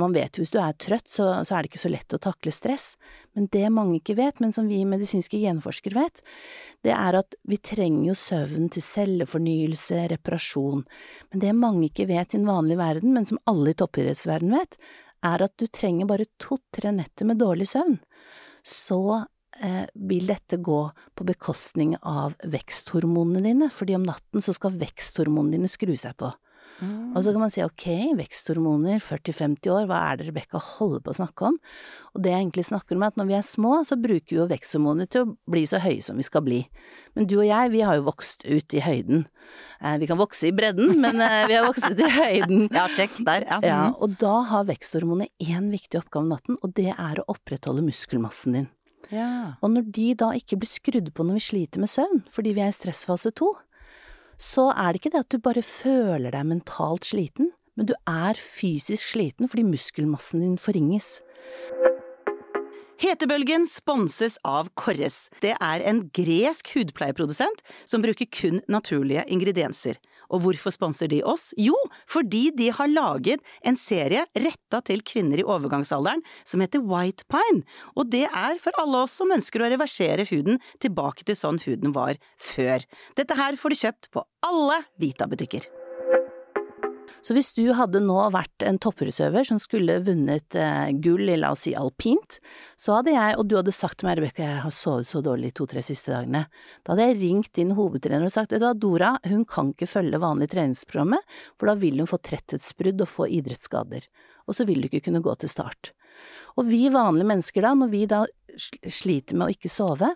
[0.00, 2.20] man vet jo hvis du er trøtt, så, så er det ikke så lett å
[2.22, 2.94] takle stress.
[3.36, 6.22] Men det mange ikke vet, men som vi medisinske genforskere vet,
[6.86, 10.86] det er at vi trenger jo søvn til cellefornyelse, reparasjon.
[11.30, 14.80] Men det mange ikke vet i den vanlige verden, men som alle i toppidrettsverdenen vet,
[15.26, 17.98] er at du trenger bare to–tre netter med dårlig søvn.
[18.64, 19.02] Så
[19.60, 20.80] eh, vil dette gå
[21.16, 26.32] på bekostning av veksthormonene dine, fordi om natten så skal veksthormonene dine skru seg på.
[26.80, 27.12] Mm.
[27.14, 27.84] Og så kan man si ok,
[28.18, 31.58] veksthormoner, 40–50 år, hva er det Rebekka holder på å snakke om?
[32.14, 34.38] Og det jeg egentlig snakker om er at når vi er små, så bruker vi
[34.40, 36.60] jo veksthormoner til å bli så høye som vi skal bli.
[37.18, 39.26] Men du og jeg, vi har jo vokst ut i høyden.
[39.82, 42.66] Eh, vi kan vokse i bredden, men eh, vi har vokst ut i høyden.
[42.80, 43.60] Ja, check der, ja.
[43.66, 43.96] Ja, Mm.
[44.02, 48.56] og da har veksthormonet én viktig oppgave om natten, og det er å opprettholde muskelmassen
[48.56, 48.68] din.
[49.10, 49.56] ja.
[49.62, 52.62] Og når de da ikke blir skrudd på når vi sliter med søvn, fordi vi
[52.64, 53.48] er i stressfase to,
[54.40, 58.38] så er det ikke det at du bare føler deg mentalt sliten, men du er
[58.40, 61.18] fysisk sliten fordi muskelmassen din forringes.
[63.00, 65.30] Hetebølgen sponses av Korres.
[65.40, 69.96] Det er en gresk hudpleieprodusent som bruker kun naturlige ingredienser.
[70.30, 71.50] Og hvorfor sponser de oss?
[71.58, 71.76] Jo,
[72.10, 77.64] fordi de har laget en serie retta til kvinner i overgangsalderen som heter White Pine.
[77.96, 81.96] Og det er for alle oss som ønsker å reversere huden tilbake til sånn huden
[81.96, 82.86] var før.
[83.18, 85.79] Dette her får du kjøpt på alle Vita-butikker.
[87.20, 91.52] Så hvis du hadde nå vært en topprussøver som skulle vunnet eh, gull i la
[91.54, 92.38] oss si alpint,
[92.80, 95.50] så hadde jeg, og du hadde sagt til meg Rebekka jeg har sovet så dårlig
[95.50, 96.46] de to–tre siste dagene,
[96.84, 99.90] da hadde jeg ringt din hovedtrener og sagt vet du hva Dora, hun kan ikke
[99.90, 104.08] følge vanlig treningsprogrammet, for da vil hun få tretthetsbrudd og få idrettsskader,
[104.48, 105.92] og så vil du ikke kunne gå til start.
[106.58, 108.24] Og vi vanlige mennesker da, når vi da
[108.56, 110.12] sliter med å ikke sove,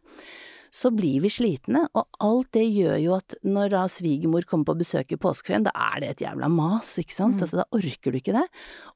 [0.74, 4.80] så blir vi slitne, og alt det gjør jo at når da svigermor kommer på
[4.80, 8.18] besøk i påskeferien, da er det et jævla mas, ikke sant, altså da orker du
[8.18, 8.42] ikke det,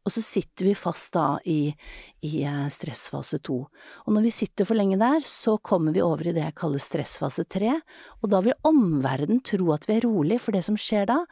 [0.03, 1.71] og så sitter vi fast da i,
[2.27, 6.27] i eh, stressfase to, og når vi sitter for lenge der, så kommer vi over
[6.27, 7.77] i det jeg kaller stressfase tre,
[8.19, 11.23] og da vil omverdenen tro at vi er rolig, for det som skjer da,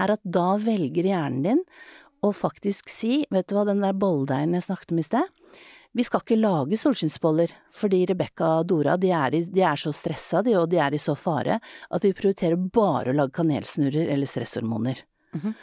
[0.00, 1.66] er at da velger hjernen din
[2.24, 5.36] å faktisk si, vet du hva, den der bolledeigen jeg snakket om i sted,
[5.92, 9.90] vi skal ikke lage solskinnsboller, fordi Rebekka og Dora de er, i, de er, så
[9.94, 11.58] stressa de, og de er i så fare,
[11.90, 15.02] at vi prioriterer bare å lage kanelsnurrer eller stresshormoner.
[15.34, 15.54] Mm -hmm.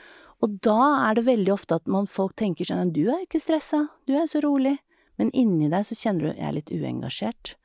[0.44, 3.88] Og da er det veldig ofte at man, folk tenker sånn du er ikke stressa,
[4.06, 4.78] du er så rolig,
[5.18, 7.56] men inni deg så kjenner du jeg er litt uengasjert.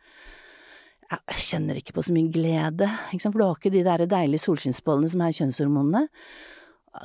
[1.11, 2.89] Jeg kjenner ikke på så mye glede,
[3.21, 6.09] for du har ikke de der deilige solskinnsbollene som er kjønnshormonene.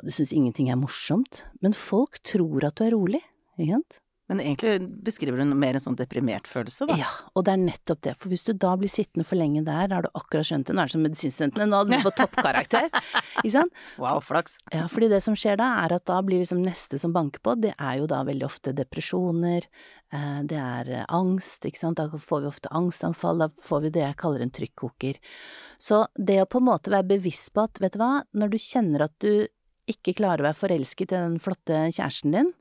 [0.04, 3.24] Du syns ingenting er morsomt, men folk tror at du er rolig,
[3.58, 4.00] ikke sant?
[4.28, 6.98] Men egentlig beskriver du mer en sånn deprimert følelse, da?
[7.00, 9.88] Ja, og det er nettopp det, for hvis du da blir sittende for lenge der,
[9.88, 12.20] da har du akkurat skjønt det, nå er det som medisinstudentene, nå hadde du fått
[12.20, 12.90] toppkarakter,
[13.40, 13.82] ikke sant?
[14.04, 14.58] Wow, flaks.
[14.76, 17.56] Ja, fordi det som skjer da, er at da blir liksom neste som banker på,
[17.63, 19.70] det er jo da veldig ofte depresjoner,
[20.12, 24.04] eh, det er angst, ikke sant, da får vi ofte angstanfall, da får vi det
[24.10, 25.24] jeg kaller en trykkoker.
[25.80, 28.60] Så det å på en måte være bevisst på at, vet du hva, når du
[28.60, 29.48] kjenner at du
[29.88, 32.52] ikke klarer å være forelsket i den flotte kjæresten din,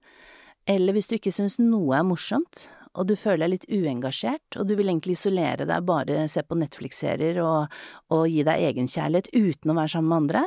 [0.67, 4.69] eller hvis du ikke syns noe er morsomt, og du føler deg litt uengasjert, og
[4.69, 7.73] du vil egentlig isolere deg, bare se på Netflix-serier og,
[8.09, 10.45] og, gi deg egenkjærlighet uten å være sammen med andre,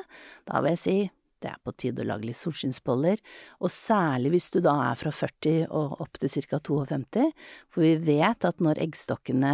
[0.49, 0.97] da vil jeg si
[1.39, 3.21] det er på tide å lage litt solskinnsboller,
[3.63, 6.60] og særlig hvis du da er fra 40 og opp til ca.
[6.60, 7.29] 52,
[7.71, 9.53] for vi vet at når eggstokkene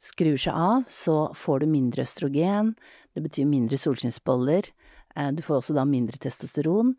[0.00, 2.74] skrur seg av, så får du mindre østrogen,
[3.16, 4.68] det betyr mindre solskinnsboller,
[5.16, 6.92] eh, du får også da mindre testosteron,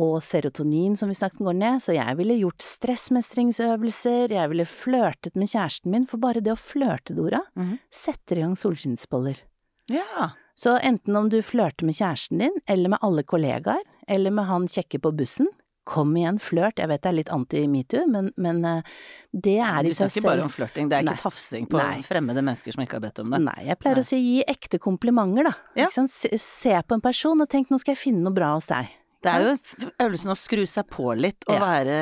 [0.00, 5.38] og serotonin som vi snakket går ned, så jeg ville gjort stressmestringsøvelser, jeg ville flørtet
[5.38, 7.76] med kjæresten min, for bare det å flørte, Dora, mm.
[7.94, 9.44] setter i gang solskinnsboller.
[9.92, 10.32] Ja.
[10.58, 14.66] Så enten om du flørter med kjæresten din, eller med alle kollegaer, eller med han
[14.70, 15.50] kjekke på bussen,
[15.84, 16.80] Kom igjen, flørt.
[16.80, 18.92] Jeg vet det er litt anti-metoo, men, men, eh,
[19.32, 21.76] det er i seg selv Du snakker bare om flørting, det er ikke tafsing på
[21.76, 21.98] Nei.
[22.06, 23.42] fremmede mennesker som ikke har bedt om det.
[23.44, 24.04] Nei, jeg pleier Nei.
[24.06, 25.52] å si gi ekte komplimenter, da.
[25.76, 25.90] Ja.
[25.92, 28.88] Se på en person og tenk nå skal jeg finne noe bra hos deg.
[29.24, 31.60] Det er jo øvelsen å skru seg på litt og ja.
[31.62, 31.98] være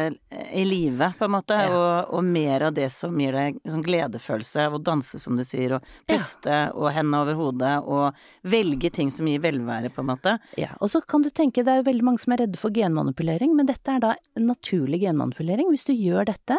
[0.53, 1.71] i live, på en måte, ja.
[1.73, 5.45] og, og, mer av det som gir deg sånn gledefølelse av å danse, som du
[5.47, 6.71] sier, og puste ja.
[6.75, 10.37] og hendene over hodet, og velge ting som gir velvære, på en måte.
[10.61, 12.75] Ja, og så kan du tenke, det er jo veldig mange som er redde for
[12.75, 15.71] genmanipulering, men dette er da naturlig genmanipulering.
[15.73, 16.59] Hvis du gjør dette,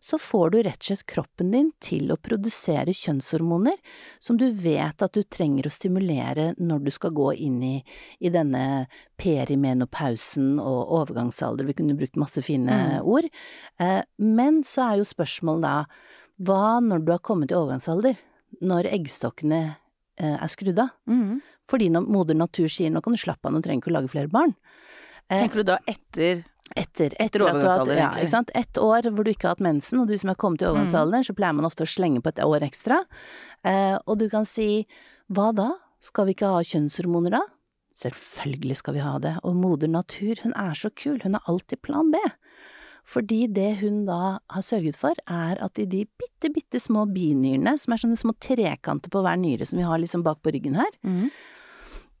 [0.00, 3.76] så får du rett og slett kroppen din til å produsere kjønnshormoner
[4.22, 7.74] som du vet at du trenger å stimulere når du skal gå inn i,
[8.18, 8.86] i denne
[9.20, 12.96] perimenopausen og overgangsalder, vi kunne brukt masse fine mm.
[13.04, 13.28] ord,
[13.82, 15.76] eh, men så er jo spørsmålet da,
[16.48, 18.16] hva når du har kommet i overgangsalder,
[18.64, 20.96] når eggstokkene eh, er skrudd av?
[21.10, 21.42] Mm.
[21.70, 23.98] Fordi når moder natur sier nå kan du slappe av, nå trenger du ikke å
[24.00, 24.56] lage flere barn.
[25.28, 26.42] Eh, Tenker du da etter
[26.78, 28.50] etter, etter, overgangsalder, ja, ikke sant.
[28.54, 31.24] Ett år hvor du ikke har hatt mensen, og du som er kommet i overgangsalderen,
[31.24, 31.28] mm.
[31.30, 33.00] så pleier man ofte å slenge på et år ekstra.
[33.66, 34.84] Eh, og du kan si
[35.30, 37.42] hva da, skal vi ikke ha kjønnshormoner da?
[38.00, 41.82] Selvfølgelig skal vi ha det, og moder natur, hun er så kul, hun har alltid
[41.82, 42.22] plan B.
[43.10, 47.74] Fordi det hun da har sørget for, er at i de bitte, bitte små binyrene,
[47.80, 50.78] som er sånne små trekanter på hver nyre som vi har liksom bak på ryggen
[50.78, 51.32] her, mm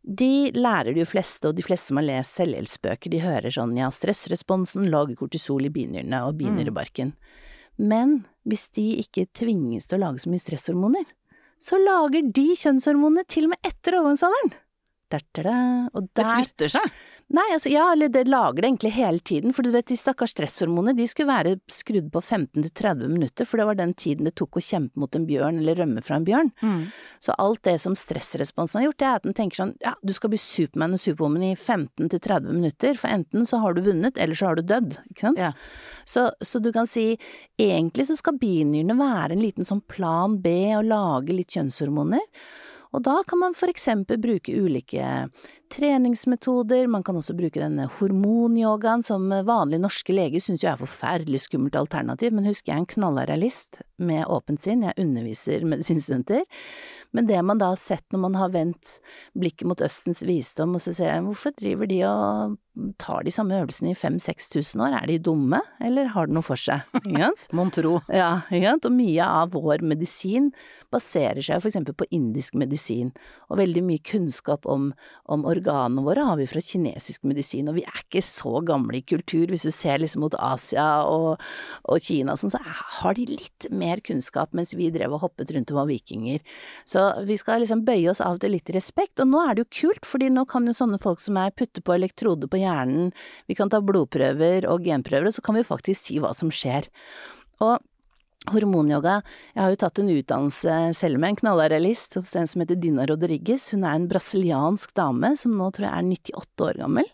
[0.02, 3.90] de lærer de fleste, og de fleste som har lest selvhjelpsbøker, de hører sånn ja,
[3.92, 7.12] stressresponsen lager kortisol i binyrene og binyrebarken.
[7.12, 7.86] Mm.
[7.90, 8.16] Men
[8.48, 11.06] hvis de ikke tvinges til å lage så mye stresshormoner,
[11.60, 14.54] så lager de kjønnshormonene til og med etter overgangsalderen.
[15.92, 17.00] Og der, det flytter seg?
[17.30, 20.32] Nei, altså ja, eller det lager det egentlig hele tiden, for du vet de stakkars
[20.34, 24.58] stresshormonene de skulle være skrudd på 15–30 minutter, for det var den tiden det tok
[24.58, 26.50] å kjempe mot en bjørn eller rømme fra en bjørn.
[26.58, 26.80] Mm.
[27.22, 30.10] Så alt det som stressresponsen har gjort, det er at den tenker sånn ja, du
[30.16, 34.40] skal bli Superman og Superwoman i 15–30 minutter, for enten så har du vunnet, eller
[34.40, 35.38] så har du dødd, ikke sant?
[35.38, 35.52] Ja.
[36.02, 37.12] Så, så, du kan si
[37.62, 42.26] egentlig så skal binyrene være en liten sånn plan B og lage litt kjønnshormoner.
[42.90, 45.28] Og da kan man for eksempel bruke ulike
[45.70, 51.44] treningsmetoder, man kan også bruke denne hormonyogaen som vanlige norske leger syns jo er forferdelig
[51.46, 56.46] skummelt alternativ, men husk jeg er en knallarealist med åpent sinn, jeg underviser medisinstudenter,
[57.16, 58.98] men det man da har sett når man har vendt
[59.38, 62.58] blikket mot Østens visdom, og så ser jeg hvorfor driver de og
[62.98, 66.60] tar de samme øvelsene i 5000-6000 år, er de dumme, eller har det noe for
[66.60, 66.86] seg?
[67.56, 67.98] Mon tro.
[68.08, 70.50] Ja, og mye av vår medisin
[70.92, 73.12] baserer seg for eksempel på indisk medisin,
[73.50, 74.90] og veldig mye kunnskap om,
[75.30, 79.04] om organene våre har vi fra kinesisk medisin, og vi er ikke så gamle i
[79.06, 79.46] kultur.
[79.50, 81.40] Hvis du ser liksom mot Asia og,
[81.84, 85.72] og Kina sånn, så har de litt mer kunnskap, mens vi drev og hoppet rundt
[85.74, 86.42] og var vikinger.
[86.88, 89.72] Så vi skal liksom bøye oss av til litt respekt, og nå er det jo
[89.82, 93.12] kult, fordi nå kan jo sånne folk som meg putte på elektrode på hjernen,
[93.50, 96.88] vi kan ta blodprøver og genprøver, og så kan vi faktisk si hva som skjer.
[97.60, 97.76] Og
[98.48, 99.18] Hormonyoga,
[99.52, 103.04] jeg har jo tatt en utdannelse selv med en knallrealist hos en som heter Dina
[103.06, 107.10] Rodriguez, hun er en brasiliansk dame som nå tror jeg er 98 år gammel.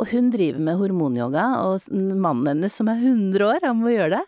[0.00, 4.18] Og hun driver med hormonyoga, og mannen hennes som er 100 år, han må gjøre
[4.18, 4.22] det.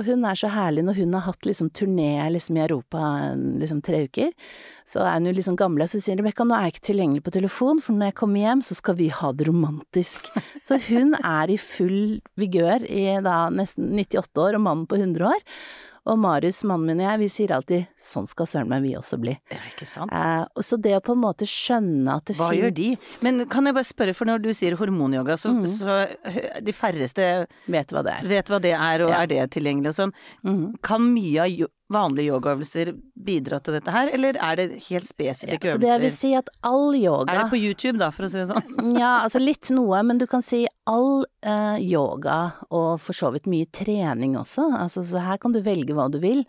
[0.00, 3.02] Og hun er så herlig når hun har hatt liksom turné liksom i Europa
[3.60, 4.30] liksom tre uker,
[4.88, 7.34] så er hun jo liksom gamle, så sier Rebekka nå er jeg ikke tilgjengelig på
[7.36, 10.30] telefon, for når jeg kommer hjem så skal vi ha det romantisk.
[10.66, 15.26] Så hun er i full vigør i da nesten 98 år og mannen på 100
[15.28, 15.42] år.
[16.10, 19.18] Og Marius, mannen min og jeg, vi sier alltid sånn skal søren meg vi også
[19.22, 19.36] bli.
[19.52, 20.10] Ja, ikke sant.
[20.10, 22.88] Eh, så det å på en måte skjønne at det Hva gjør de?
[23.22, 25.68] Men kan jeg bare spørre, for når du sier hormonyoga, så, mm.
[25.70, 26.00] så
[26.66, 27.28] de færreste
[27.70, 28.26] Vet hva det er.
[28.34, 29.22] vet hva det er, og Ja.
[29.22, 30.16] er det tilgjengelig og sånn.
[30.42, 30.64] Mm.
[30.82, 35.78] Kan mye av vanlige yogaøvelser bidra til dette her, eller er det helt spesifikke øvelser
[35.78, 38.32] Så det jeg vil si at all yoga Er det på YouTube, da, for å
[38.32, 38.78] si det sånn?
[39.02, 42.38] Ja, altså litt noe, men du kan si all uh, yoga,
[42.70, 46.18] og for så vidt mye trening også, altså så her kan du velge hva du
[46.22, 46.42] vil,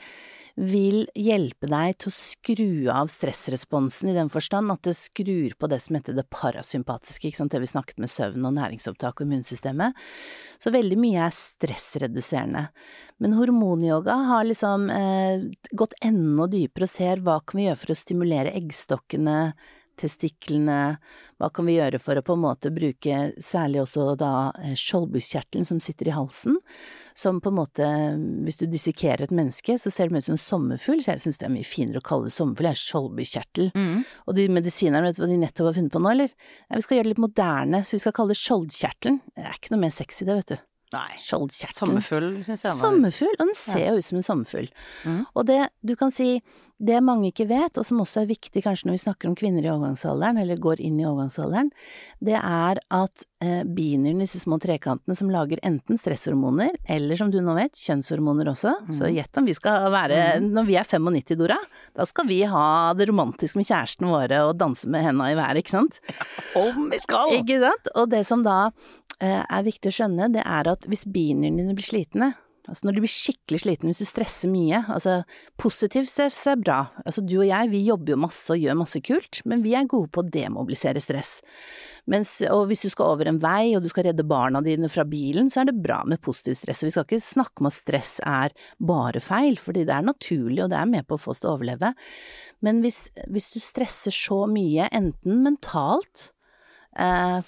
[0.54, 5.70] vil hjelpe deg til å skru av stressresponsen i den forstand at det skrur på
[5.72, 9.26] det som heter det parasympatiske, ikke sant, det vi snakket med søvn og næringsopptak og
[9.26, 9.98] immunsystemet.
[10.62, 12.68] Så veldig mye er stressreduserende.
[13.24, 17.96] Men hormonyoga har liksom eh, gått enda dypere og ser hva kan vi gjøre for
[17.96, 19.40] å stimulere eggstokkene,
[20.00, 20.98] testiklene,
[21.42, 25.68] hva kan vi gjøre for å på en måte bruke særlig også da eh, skjoldbruskkjertelen
[25.70, 26.58] som sitter i halsen,
[27.18, 27.88] som på en måte,
[28.48, 31.42] hvis du dissekerer et menneske, så ser det ut som en sommerfugl, så jeg synes
[31.42, 33.72] det er mye finere å kalle det sommerfugl, det er skjoldbruskkjertel.
[33.78, 34.04] Mm.
[34.28, 36.38] Og de medisinerne, vet du hva de nettopp har funnet på nå, eller?
[36.68, 39.24] Nei, vi skal gjøre det litt moderne, så vi skal kalle det skjoldkjertelen.
[39.34, 40.62] Det er ikke noe mer sexy det, vet du.
[40.94, 41.10] Nei.
[41.22, 41.98] Skjoldkjertelen.
[41.98, 44.70] Sommerfugl, syns jeg Sommerfugl, og den ser jo ut som en sommerfugl.
[45.10, 45.22] Mm.
[45.34, 46.36] Og det, du kan si,
[46.84, 49.64] det mange ikke vet, og som også er viktig kanskje når vi snakker om kvinner
[49.64, 51.72] i overgangsalderen, eller går inn i overgangsalderen,
[52.24, 57.40] det er at eh, binyrene, disse små trekantene som lager enten stresshormoner, eller som du
[57.44, 61.60] nå vet, kjønnshormoner også, så gjett om vi skal være, når vi er 95, Dora,
[61.96, 62.68] da skal vi ha
[62.98, 66.02] det romantisk med kjæresten våre og danse med henda i været, ikke sant?
[66.60, 67.38] Om vi skal!
[67.40, 67.94] Ikke sant?
[67.96, 68.60] Og det som da
[69.20, 72.34] eh, er viktig å skjønne, det er at hvis binyrene blir slitne,
[72.68, 75.22] altså når du blir skikkelig sliten hvis du stresser mye, altså
[75.60, 79.02] positiv stress er bra, altså du og jeg, vi jobber jo masse og gjør masse
[79.04, 81.40] kult, men vi er gode på å demobilisere stress.
[82.12, 85.06] Mens, og hvis du skal over en vei og du skal redde barna dine fra
[85.08, 86.82] bilen, så er det bra med positiv stress.
[86.84, 90.66] Og vi skal ikke snakke om at stress er bare feil, fordi det er naturlig
[90.66, 91.94] og det er med på å få oss til å overleve.
[92.64, 96.34] Men hvis, hvis du stresser så mye, enten mentalt,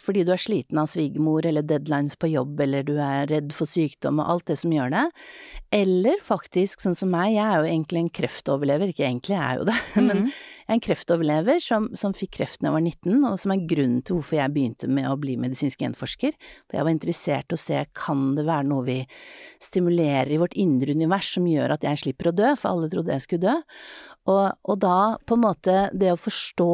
[0.02, 3.70] fordi du er sliten av svigermor eller deadlines på jobb eller du er redd for
[3.70, 5.04] sykdom og alt det som gjør det,
[5.76, 9.62] eller faktisk sånn som meg, jeg er jo egentlig en kreftoverlever, ikke egentlig, jeg er
[9.62, 9.78] jo det,
[10.08, 10.26] men
[10.66, 13.66] jeg er en kreftoverlever som, som fikk kreft da jeg var 19, og som er
[13.70, 16.34] grunnen til hvorfor jeg begynte med å bli medisinsk genforsker,
[16.66, 18.96] for jeg var interessert i å se kan det være noe vi
[19.62, 23.14] stimulerer i vårt indre univers som gjør at jeg slipper å dø, for alle trodde
[23.14, 23.56] jeg skulle dø,
[24.26, 26.72] og, og da på en måte det å forstå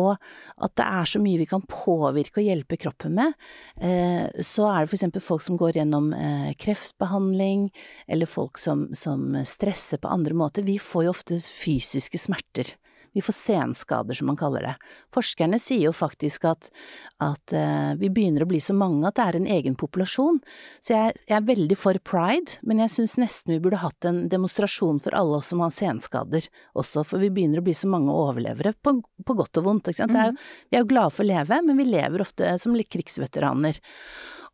[0.64, 3.36] at det er så mye vi kan påvirke og hjelpe kroppen med,
[3.84, 7.68] eh, så er det for eksempel folk som går gjennom eh, kreftbehandling,
[8.08, 12.72] eller folk som, som stresser på andre måter, vi får jo ofte fysiske smerter.
[13.14, 14.74] Vi får senskader, som man kaller det.
[15.14, 16.70] Forskerne sier jo faktisk at,
[17.20, 20.40] at eh, vi begynner å bli så mange at det er en egen populasjon.
[20.80, 24.24] Så jeg, jeg er veldig for pride, men jeg syns nesten vi burde hatt en
[24.32, 26.48] demonstrasjon for alle oss som har senskader
[26.78, 28.98] også, for vi begynner å bli så mange overlevere, på,
[29.28, 29.92] på godt og vondt.
[29.92, 30.16] Ikke sant?
[30.16, 32.78] Det er, jo- vi er jo glade for å leve, men vi lever ofte som
[32.82, 33.78] krigsveteraner.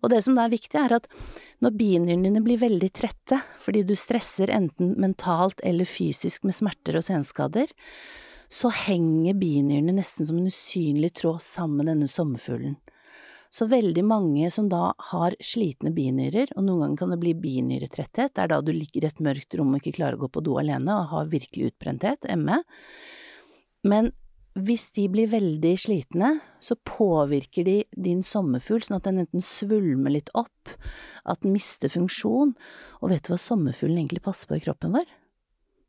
[0.05, 1.07] Og det som da er viktig, er at
[1.65, 7.05] når binyrene blir veldig trette fordi du stresser enten mentalt eller fysisk med smerter og
[7.07, 7.71] senskader,
[8.47, 12.77] så henger binyrene nesten som en usynlig tråd sammen med denne sommerfuglen.
[13.49, 18.33] Så veldig mange som da har slitne binyrer, og noen ganger kan det bli binyretretthet,
[18.35, 20.43] det er da du ligger i et mørkt rom og ikke klarer å gå på
[20.43, 22.59] do alene og har virkelig utbrenthet, ME.
[23.87, 24.11] Men
[24.57, 30.15] hvis de blir veldig slitne, så påvirker de din sommerfugl sånn at den enten svulmer
[30.15, 30.73] litt opp,
[31.23, 32.55] at den mister funksjon,
[32.99, 35.07] og vet du hva sommerfuglen egentlig passer på i kroppen vår?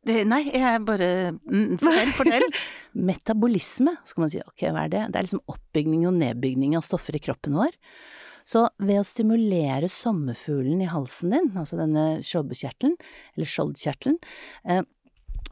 [0.09, 2.47] Nei, jeg bare mm, Fortell, fortell.
[3.11, 5.03] Metabolisme, skal man si, ok, hva er det?
[5.13, 7.75] Det er liksom oppbygning og nedbygning av stoffer i kroppen vår.
[8.49, 12.95] Så ved å stimulere sommerfuglen i halsen din, altså denne skjoldbruskkjertelen,
[13.37, 14.17] eller skjoldkjertelen,
[14.65, 14.85] eh,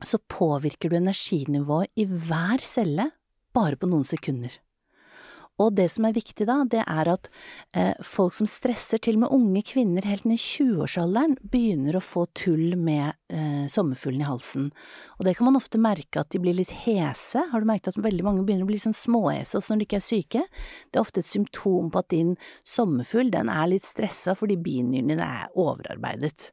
[0.05, 3.11] så påvirker du energinivået i hver celle
[3.57, 4.57] bare på noen sekunder.
[5.63, 7.29] Og det som er viktig da, det er at
[7.77, 12.05] eh, folk som stresser, til og med unge kvinner helt ned i 20-årsalderen, begynner å
[12.05, 14.69] få tull med eh, sommerfuglen i halsen.
[15.17, 17.47] Og det kan man ofte merke at de blir litt hese.
[17.53, 20.01] Har du merket at veldig mange begynner å bli sånn småhese også når de ikke
[20.03, 20.45] er syke?
[20.91, 25.17] Det er ofte et symptom på at din sommerfugl den er litt stressa fordi binyrene
[25.25, 26.51] er overarbeidet.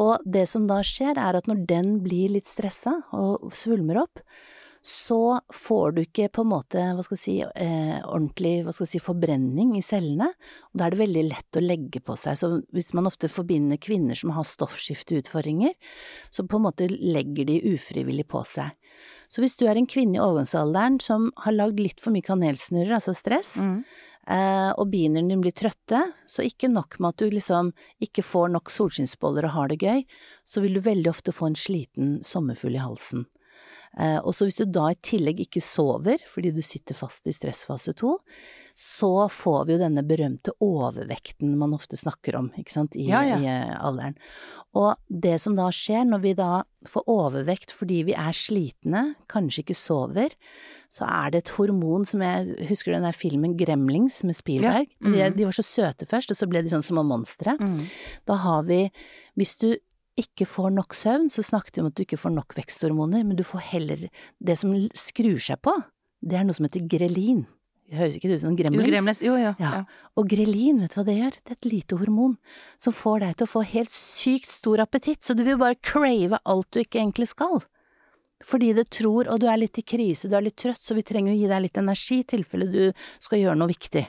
[0.00, 4.20] Og det som da skjer, er at når den blir litt stressa og svulmer opp,
[4.86, 8.86] så får du ikke på en måte, hva skal jeg si, eh, ordentlig hva skal
[8.86, 12.38] jeg si, forbrenning i cellene, og da er det veldig lett å legge på seg.
[12.38, 15.74] Så hvis man ofte forbinder kvinner som har stoffskifteutfordringer,
[16.30, 18.78] så på en måte legger de ufrivillig på seg.
[19.26, 22.94] Så hvis du er en kvinne i overgangsalderen som har lagd litt for mye kanelsnurrer,
[23.00, 23.78] altså stress, mm.
[24.38, 27.74] eh, og binerne dine blir trøtte, så ikke nok med at du liksom
[28.06, 30.06] ikke får nok solskinnsboller og har det gøy,
[30.46, 33.26] så vil du veldig ofte få en sliten sommerfugl i halsen.
[33.96, 37.34] Eh, og så hvis du da i tillegg ikke sover fordi du sitter fast i
[37.34, 38.18] stressfase to,
[38.76, 43.22] så får vi jo denne berømte overvekten man ofte snakker om, ikke sant, i, ja,
[43.24, 43.38] ja.
[43.40, 44.18] i eh, alderen.
[44.76, 46.50] Og det som da skjer når vi da
[46.86, 50.36] får overvekt fordi vi er slitne, kanskje ikke sover,
[50.92, 54.92] så er det et hormon som jeg husker den der filmen Gremlings med Spielberg.
[54.92, 55.08] Ja.
[55.08, 55.16] Mm.
[55.16, 57.56] De, de, var så søte først, og så ble de sånn små monstre.
[57.56, 57.80] Mm.
[58.28, 58.86] Da har vi
[59.36, 59.70] Hvis du
[60.20, 63.36] ikke får nok søvn, så snakket vi om at du ikke får nok veksthormoner, men
[63.38, 64.08] du får heller
[64.40, 65.74] Det som skrur seg på,
[66.24, 67.44] det er noe som heter grelin.
[67.86, 68.82] Det høres ikke ut som gremlins?
[68.82, 69.20] Jo, gremlins.
[69.22, 69.84] Jo, ja, ja.
[70.18, 71.36] Og grelin, vet du hva det gjør?
[71.38, 72.34] Det er et lite hormon
[72.82, 76.40] som får deg til å få helt sykt stor appetitt, så du vil bare crave
[76.42, 77.60] alt du ikke egentlig skal.
[78.44, 81.06] Fordi det tror, og du er litt i krise, du er litt trøtt, så vi
[81.06, 82.82] trenger å gi deg litt energi i tilfelle du
[83.22, 84.02] skal gjøre noe viktig.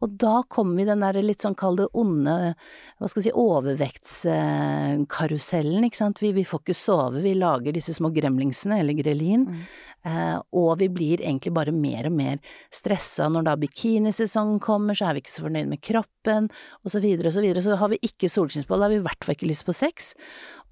[0.00, 2.54] Og da kommer vi i den der litt sånn kall det onde,
[2.96, 6.22] hva skal vi si, overvektskarusellen, ikke sant.
[6.24, 9.60] Vi, vi, får ikke sove, vi lager disse små gremlingsene, eller grelin, mm.
[10.08, 12.36] eh, og vi blir egentlig bare mer og mer
[12.72, 13.28] stressa.
[13.28, 16.42] Når da bikinisesongen kommer, så er vi ikke så fornøyd med kroppen,
[16.80, 17.64] og så videre og så videre.
[17.64, 19.94] Så har vi ikke solskinnsboll, da har vi i hvert fall ikke lyst på sex.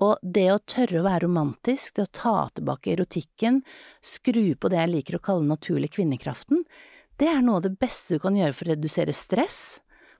[0.04, 3.54] Og det å tørre å være romantisk, det å ta tilbake erotikken,
[4.00, 6.58] skru på det jeg liker å kalle naturlig kvinnekraften,
[7.18, 9.60] det er noe av det beste du kan gjøre for å redusere stress,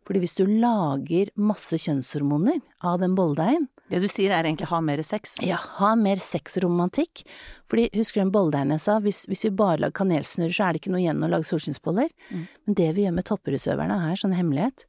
[0.07, 4.79] fordi hvis du lager masse kjønnshormoner av den bolledeigen Det du sier er egentlig ha
[4.85, 5.37] mer sex?
[5.45, 7.27] Ja, ha mer sexromantikk.
[7.69, 10.73] Fordi husker du den bolledeigen jeg sa, hvis, hvis, vi bare lager kanelsnurrer, så er
[10.73, 12.09] det ikke noe igjen å lage solskinnsboller.
[12.33, 12.47] Mm.
[12.67, 14.87] Men det vi gjør med toppidrettsutøverne her, sånn hemmelighet,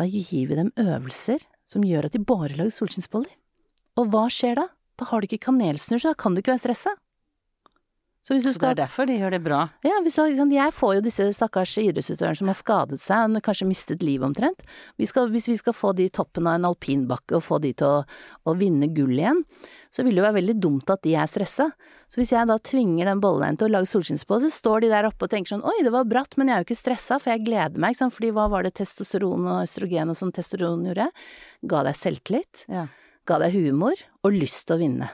[0.00, 3.32] da gir vi dem øvelser som gjør at de bare lager solskinnsboller.
[4.00, 4.68] Og hva skjer da?
[5.00, 6.96] Da har du ikke kanelsnurr, så da kan du ikke være stressa.
[8.24, 9.58] Så, så, det er derfor de gjør det bra?
[9.84, 14.04] Ja, liksom, jeg får jo disse stakkars idrettsutøverne som har skadet seg og kanskje mistet
[14.06, 14.62] livet omtrent.
[14.96, 17.74] Vi skal, hvis vi skal få de i toppen av en alpinbakke og få de
[17.76, 17.98] til å,
[18.48, 19.42] å, vinne gull igjen,
[19.92, 21.68] så vil det jo være veldig dumt at de er stressa.
[22.08, 25.10] Så hvis jeg da tvinger den bolledeien til å lage solskinnsbå, så står de der
[25.10, 27.34] oppe og tenker sånn oi, det var bratt, men jeg er jo ikke stressa, for
[27.34, 30.88] jeg gleder meg, ikke sant, fordi hva var det testosteron og østrogen og sånn testosteron
[30.88, 31.12] gjorde?
[31.68, 32.88] Ga deg selvtillit, ja.
[33.28, 35.12] ga deg humor og lyst til å vinne.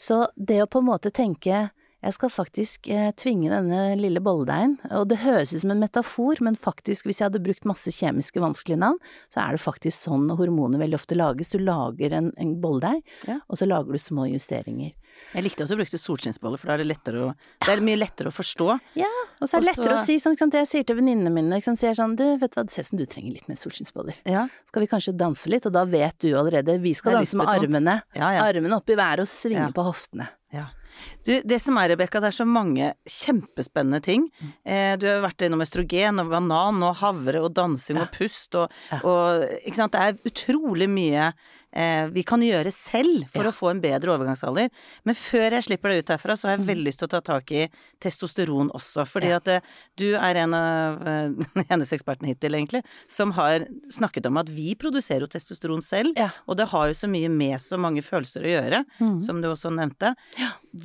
[0.00, 1.66] Så det å på en måte tenke
[2.06, 6.38] jeg skal faktisk eh, tvinge denne lille bolledeigen, og det høres ut som en metafor,
[6.44, 9.00] men faktisk, hvis jeg hadde brukt masse kjemiske vanskelige navn,
[9.32, 11.50] så er det faktisk sånn hormoner veldig ofte lages.
[11.50, 13.40] Du lager en, en bolledeig, ja.
[13.50, 14.94] og så lager du små justeringer.
[15.32, 17.28] Jeg likte at du brukte solskinnsboller, for da er det lettere å
[17.64, 18.68] Det er mye lettere å forstå.
[19.00, 21.58] Ja, og så er det lettere å si sånn, det jeg sier til venninnene mine,
[21.58, 23.50] ikke sant, sier sånn, du, vet du hva, det ser ut som du trenger litt
[23.50, 24.20] mer solskinnsboller.
[24.28, 24.46] Ja.
[24.68, 28.00] Skal vi kanskje danse litt, og da vet du allerede, vi skal danse med armene,
[28.14, 28.44] ja, ja.
[28.46, 30.28] armene opp i været og svinge på hoftene.
[30.54, 30.68] Ja.
[31.26, 34.28] Du, det som er, Rebekka, det er så mange kjempespennende ting.
[34.64, 38.72] Eh, du har vært innom østrogen og banan og havre og dansing og pust og,
[39.02, 39.96] og Ikke sant.
[39.96, 41.30] Det er utrolig mye
[42.12, 43.50] vi kan gjøre selv for ja.
[43.50, 44.70] å få en bedre overgangsalder.
[45.04, 46.68] Men før jeg slipper det ut herfra, så har jeg mm.
[46.70, 47.66] veldig lyst til å ta tak i
[48.02, 49.04] testosteron også.
[49.08, 53.66] Fordi at eh, du er en av eh, den eneste eksperten hittil, egentlig, som har
[53.92, 56.16] snakket om at vi produserer jo testosteron selv.
[56.46, 59.20] Og det har jo så mye med så mange følelser å gjøre, mm.
[59.26, 60.14] som du også nevnte.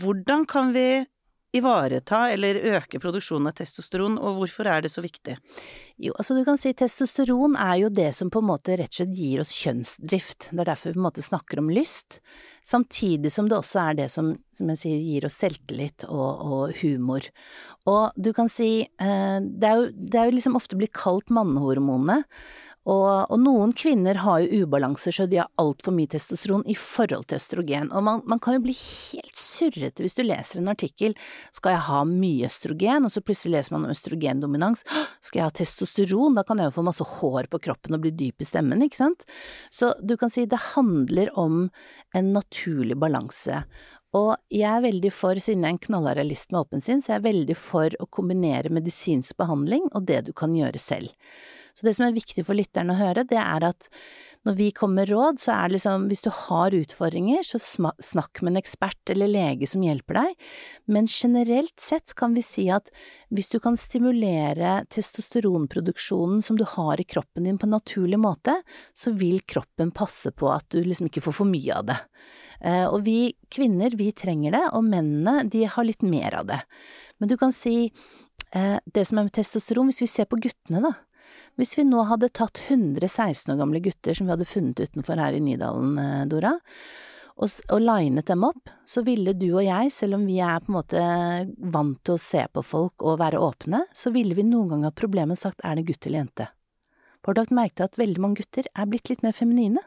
[0.01, 1.03] Hvordan kan vi
[1.51, 5.35] ivareta eller øke produksjonen av testosteron, og hvorfor er det så viktig?
[6.01, 9.03] Jo, altså du kan si testosteron er jo det som på en måte rett og
[9.03, 12.17] slett gir oss kjønnsdrift, det er derfor vi på en måte snakker om lyst,
[12.65, 16.73] samtidig som det også er det som, som jeg sier, gir oss selvtillit og, og,
[16.81, 17.29] humor.
[17.85, 21.29] Og du kan si, eh, det er jo, det er jo liksom ofte blitt kalt
[21.29, 22.23] mannehormonene,
[22.89, 27.27] og, og, noen kvinner har jo ubalanser, så de har altfor mye testosteron i forhold
[27.29, 27.91] til østrogen.
[27.93, 31.13] Og man, man, kan jo bli helt surrete hvis du leser en artikkel
[31.53, 34.81] skal jeg ha mye østrogen, og så plutselig leser man om østrogendominans.
[35.21, 35.90] Skal jeg ha testosteron,
[36.35, 38.99] da kan jeg jo få masse hår på kroppen og bli dyp i stemmen, ikke
[38.99, 39.25] sant.
[39.69, 41.69] Så du kan si det handler om
[42.13, 43.63] en naturlig balanse.
[44.17, 47.13] Og jeg er veldig for, siden jeg er en knallhard realist med åpen sinn, så
[47.13, 51.13] jeg er veldig for å kombinere medisinsk behandling og det du kan gjøre selv.
[51.71, 53.87] Så det som er viktig for lytteren å høre, det er at
[54.47, 58.41] når vi kommer med råd, så er det liksom hvis du har utfordringer, så snakk
[58.41, 60.47] med en ekspert eller lege som hjelper deg,
[60.89, 62.89] men generelt sett kan vi si at
[63.29, 68.57] hvis du kan stimulere testosteronproduksjonen som du har i kroppen din på en naturlig måte,
[68.97, 71.99] så vil kroppen passe på at du liksom ikke får for mye av det.
[72.61, 76.59] Eh, og vi kvinner, vi trenger det, og mennene, de har litt mer av det.
[77.21, 77.91] Men du kan si
[78.55, 80.95] eh, det som er med testosteron, hvis vi ser på guttene, da.
[81.59, 85.19] Hvis vi nå hadde tatt 100 16 år gamle gutter som vi hadde funnet utenfor
[85.19, 86.53] her i Nydalen, eh, Dora,
[87.41, 90.71] og, og linet dem opp, så ville du og jeg, selv om vi er på
[90.71, 91.03] en måte
[91.73, 94.97] vant til å se på folk og være åpne, så ville vi noen ganger ha
[94.97, 96.49] problemet sagt er det gutt eller jente.
[97.21, 99.81] For du har lagt merke at veldig mange gutter er blitt litt mer feminine.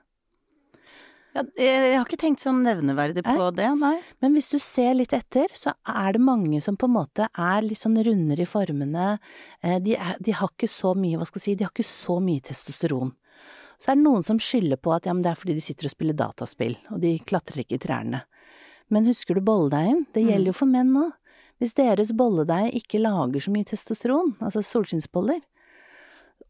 [1.35, 3.97] Ja, jeg har ikke tenkt sånn nevneverdig på det, nei.
[4.23, 7.65] Men hvis du ser litt etter, så er det mange som på en måte er
[7.67, 9.17] litt sånn rundere i formene.
[9.59, 11.89] Eh, de, er, de har ikke så mye, hva skal jeg si, de har ikke
[11.89, 13.11] så mye testosteron.
[13.83, 15.91] Så er det noen som skylder på at ja, men det er fordi de sitter
[15.91, 18.23] og spiller dataspill, og de klatrer ikke i trærne.
[18.95, 20.05] Men husker du bolledeigen?
[20.15, 20.61] Det gjelder jo mm.
[20.61, 21.11] for menn òg.
[21.63, 25.43] Hvis deres bolledeig ikke lager så mye testosteron, altså solskinnsboller,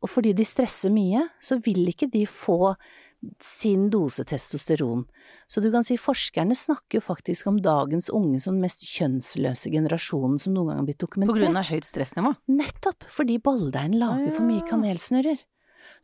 [0.04, 2.74] og fordi de stresser mye, så vil ikke de få
[3.42, 5.04] sin dose testosteron.
[5.46, 9.72] Så du kan si forskerne snakker jo faktisk om dagens unge som den mest kjønnsløse
[9.72, 11.36] generasjonen som noen gang har blitt dokumentert.
[11.36, 12.34] På grunn av høyt stressnivå?
[12.52, 15.42] Nettopp, fordi bolledeigen lager for mye kanelsnurrer.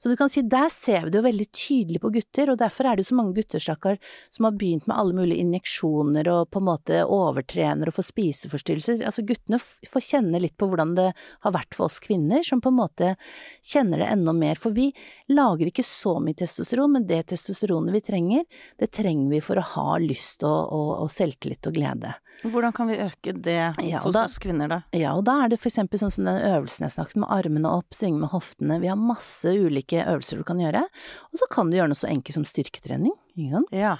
[0.01, 2.87] Så du kan si der ser vi det jo veldig tydelig på gutter, og derfor
[2.89, 3.99] er det jo så mange gutter, stakkar,
[4.33, 9.03] som har begynt med alle mulige injeksjoner og på en måte overtrener og får spiseforstyrrelser.
[9.05, 11.11] Altså guttene får kjenne litt på hvordan det
[11.45, 13.13] har vært for oss kvinner, som på en måte
[13.61, 14.57] kjenner det enda mer.
[14.63, 14.89] For vi
[15.37, 18.49] lager ikke så mye testosteron, men det testosteronet vi trenger,
[18.81, 22.17] det trenger vi for å ha lyst og, og, og selvtillit og glede.
[22.43, 24.81] Hvordan kan vi øke det ja, hos da, oss kvinner, da?
[24.97, 27.73] Ja, og da er det for eksempel sånn som den øvelsen jeg snakket med armene
[27.81, 28.81] opp, svinge med hoftene.
[28.83, 30.87] Vi har masse ulike øvelser du kan gjøre.
[31.31, 33.77] Og så kan du gjøre noe så enkelt som styrketrening, ikke sant.
[33.77, 33.97] Ja.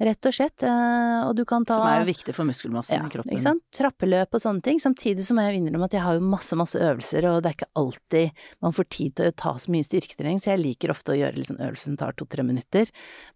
[0.00, 0.62] Rett og slett.
[0.64, 3.34] Eh, og du kan ta Som er jo viktig for muskelmassen ja, i kroppen.
[3.34, 3.64] Ikke sant.
[3.76, 4.80] Trappeløp og sånne ting.
[4.80, 7.56] Samtidig så må jeg innrømme at jeg har jo masse, masse øvelser, og det er
[7.58, 11.12] ikke alltid man får tid til å ta så mye styrketrening, så jeg liker ofte
[11.12, 12.88] å gjøre liksom øvelsen tar to-tre minutter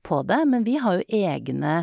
[0.08, 0.40] på det.
[0.48, 1.74] Men vi har jo egne,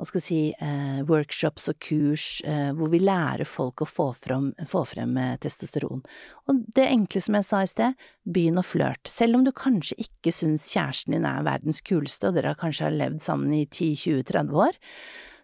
[0.00, 4.08] hva skal jeg si, eh, workshops og kurs eh, hvor vi lærer folk å få
[4.16, 6.00] frem, få frem eh, testosteron.
[6.48, 9.10] Og det enkle som jeg sa i sted, begynn å flørte.
[9.10, 12.98] Selv om du kanskje ikke syns kjæresten din er verdens kuleste, og dere kanskje har
[12.98, 14.80] levd sammen i 10-20 20-30 år,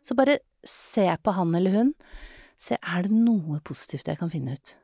[0.05, 1.95] så bare se på han eller hun.
[2.59, 4.75] Se, er det noe positivt jeg kan finne ut?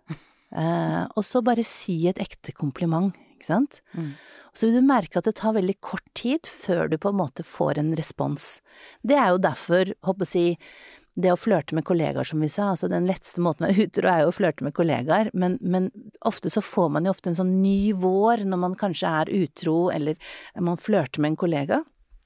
[0.55, 3.81] uh, og så bare si et ekte kompliment, ikke sant?
[3.95, 4.15] Mm.
[4.51, 7.19] Og så vil du merke at det tar veldig kort tid før du på en
[7.19, 8.61] måte får en respons.
[9.03, 10.55] Det er jo derfor, håper jeg
[11.15, 14.11] det å flørte med kollegaer, som vi sa, altså den letteste måten å være utro
[14.11, 15.91] er jo å flørte med kollegaer, men, men,
[16.27, 19.79] ofte så får man jo ofte en sånn ny vår når man kanskje er utro,
[19.95, 20.19] eller
[20.59, 21.83] man flørter med en kollega.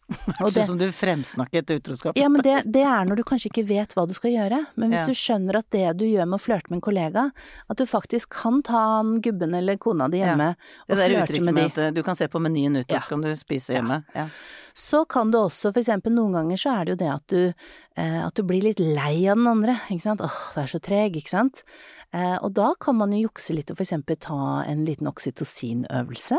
[0.38, 2.16] Hørtes ut som du fremsnakket utroskap.
[2.16, 4.62] Ja, men det, det, er når du kanskje ikke vet hva du skal gjøre.
[4.80, 5.08] Men hvis ja.
[5.10, 7.24] du skjønner at det du gjør med å flørte med en kollega,
[7.68, 10.70] at du faktisk kan ta han gubben eller kona di hjemme ja.
[10.88, 11.66] og flørte med, med de.
[11.68, 13.02] At eh, du kan se på menyen ute, ja.
[13.04, 14.00] så kan du spise hjemme.
[14.16, 14.30] Ja.
[14.78, 17.40] Så kan det også, for eksempel noen ganger så er det jo det at du,
[17.98, 20.22] eh, at du blir litt lei av den andre, ikke sant.
[20.22, 21.64] Åh, du er så treg, ikke sant.
[22.14, 26.38] Eh, og da kan man jo jukse litt og for eksempel ta en liten oksytocinøvelse.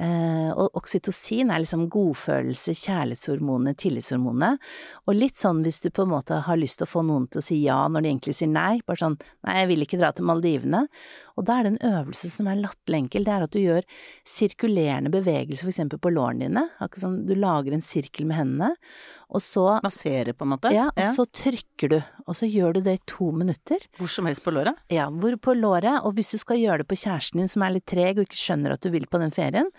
[0.00, 4.62] Eh, og oksytocin er liksom godfølelse, kjærlighetshormonet, tillitshormonet.
[5.04, 7.42] Og litt sånn hvis du på en måte har lyst til å få noen til
[7.42, 10.14] å si ja når de egentlig sier nei, bare sånn nei, jeg vil ikke dra
[10.14, 10.86] til Maldivene.
[11.36, 13.86] Og da er det en øvelse som er latterlig enkel, det er at du gjør
[14.28, 18.70] sirkulerende bevegelser for eksempel på lårene dine, akkurat sånn du lager en sirkel med hendene,
[19.32, 20.72] og så Massere, på en måte?
[20.74, 21.12] Ja, og ja.
[21.16, 23.86] så trykker du, og så gjør du det i to minutter.
[23.98, 24.78] Hvor som helst på låret?
[24.92, 27.78] Ja, hvor på låret, og hvis du skal gjøre det på kjæresten din som er
[27.78, 29.72] litt treg og ikke skjønner at du vil på den ferien,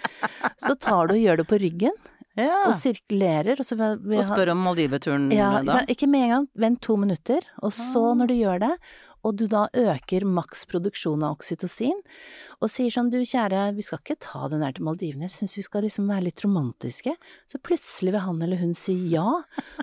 [0.57, 2.01] så tar du og gjør det på ryggen.
[2.39, 2.63] Ja.
[2.65, 3.59] Og sirkulerer.
[3.61, 5.83] Og, så vil, vil og spør om Maldiveturen ja, da?
[5.91, 8.15] Ikke med en gang, vent to minutter, og så, ah.
[8.17, 8.71] når du gjør det,
[9.23, 11.95] og du da øker maks produksjon av oksytocin,
[12.59, 15.57] og sier sånn du kjære, vi skal ikke ta den der til Maldivene, jeg syns
[15.59, 17.15] vi skal liksom være litt romantiske,
[17.49, 19.25] så plutselig vil han eller hun si ja,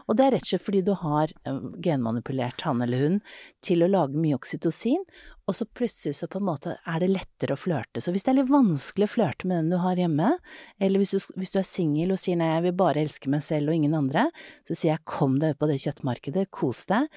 [0.05, 3.20] og det er rett og slett fordi du har eh, genmanipulert han eller hun
[3.64, 5.05] til å lage mye oksytocin,
[5.51, 7.99] og så plutselig så på en måte er det lettere å flørte.
[7.99, 10.36] Så hvis det er litt vanskelig å flørte med den du har hjemme,
[10.78, 13.43] eller hvis du, hvis du er singel og sier nei, jeg vil bare elske meg
[13.43, 14.28] selv og ingen andre,
[14.68, 17.11] så sier jeg kom deg ut på det kjøttmarkedet, kos deg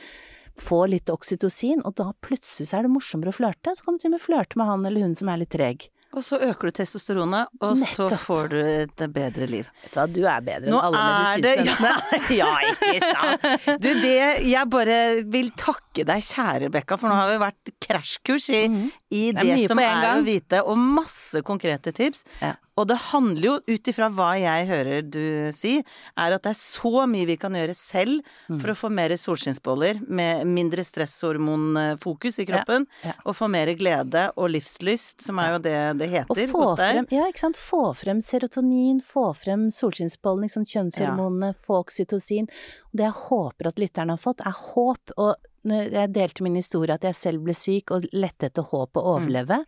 [0.59, 3.73] få litt oksytocin, og da plutselig så er det morsommere å flørte.
[3.75, 5.89] Så kan du til og med flørte med han eller hun som er litt treg.
[6.13, 9.69] Og så øker du testosteronet, og så får du et bedre liv.
[9.81, 11.05] Vet du hva, du er bedre enn Nå alle
[11.41, 12.35] medisinstudentene.
[12.37, 13.79] ja, ja, ikke sant.
[13.81, 14.99] Du, det Jeg bare
[15.33, 18.61] vil takke deg, kjære Bekka, for nå har vi vært krasjkurs i,
[19.09, 22.27] i Det er det, mye som er å vite, og masse konkrete tips.
[22.43, 22.53] Ja.
[22.75, 25.75] Og det handler jo, ut ifra hva jeg hører du si,
[26.17, 28.59] er at det er så mye vi kan gjøre selv Mm.
[28.59, 33.13] for å få mer solskinnsboller, med mindre stresshormonfokus i kroppen, ja.
[33.25, 36.77] og få mer glede og livslyst, som er jo det det Og heter få hos
[36.79, 36.93] deg.
[36.95, 37.57] frem, ja, ikke sant?
[37.59, 42.47] få frem serotonin, få frem solskinnsbollen, liksom kjønnshormonene, kjønnshormonene, få oksytocin.
[42.93, 45.11] Det jeg håper at lytterne har fått, er håp.
[45.17, 45.35] Og
[45.67, 49.05] når jeg delte min historie at jeg selv ble syk og lette etter håp å
[49.15, 49.61] overleve,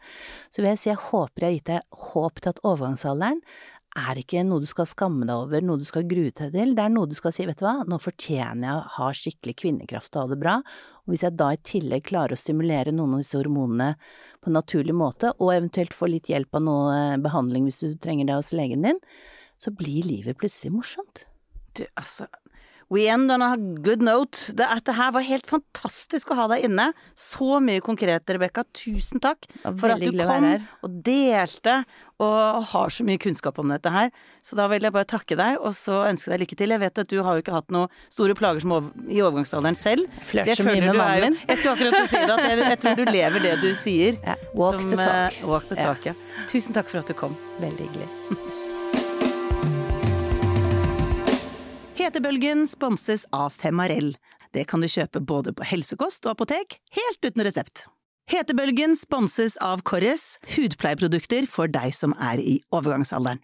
[0.52, 3.42] så vil jeg si jeg håper jeg har gitt deg håp til at overgangsalderen
[3.96, 6.74] er ikke noe du skal skamme deg over, noe du skal grue deg til.
[6.76, 9.56] Det er noe du skal si, vet du hva, nå fortjener jeg å ha skikkelig
[9.62, 10.56] kvinnekraft og ha det bra.
[11.06, 13.94] Og hvis jeg da i tillegg klarer å stimulere noen av disse hormonene
[14.44, 17.96] på en naturlig måte, og eventuelt få litt hjelp av noe eh, behandling hvis du
[18.02, 19.00] trenger det hos legen din,
[19.62, 21.24] så blir livet plutselig morsomt.
[21.76, 22.28] Du, altså
[22.94, 24.52] We end on a good note.
[24.54, 26.92] Det, det her var helt fantastisk å ha deg inne.
[27.18, 28.62] Så mye konkret, Rebekka.
[28.78, 30.46] Tusen takk for at du kom
[30.86, 31.80] og delte
[32.22, 34.12] og har så mye kunnskap om dette her.
[34.46, 36.76] Så da vil jeg bare takke deg, og så ønske deg lykke til.
[36.76, 39.76] Jeg vet at du har jo ikke hatt noen store plager som over, i overgangsalderen
[39.82, 40.06] selv.
[40.22, 41.40] Flørter jeg så mye med mannen min.
[41.50, 44.22] Jeg skulle akkurat si det, at jeg, jeg tror du lever det du sier.
[44.24, 45.42] Ja, walk som, the talk.
[45.42, 45.90] eh, walk the Ja.
[45.90, 46.16] talk, ja.
[46.54, 47.36] Tusen takk for at du kom.
[47.60, 48.62] Veldig hyggelig.
[51.96, 54.18] Hetebølgen sponses av Femarell.
[54.52, 57.86] Det kan du kjøpe både på helsekost og apotek, helt uten resept.
[58.28, 63.40] Hetebølgen sponses av Korres, hudpleieprodukter for deg som er i overgangsalderen.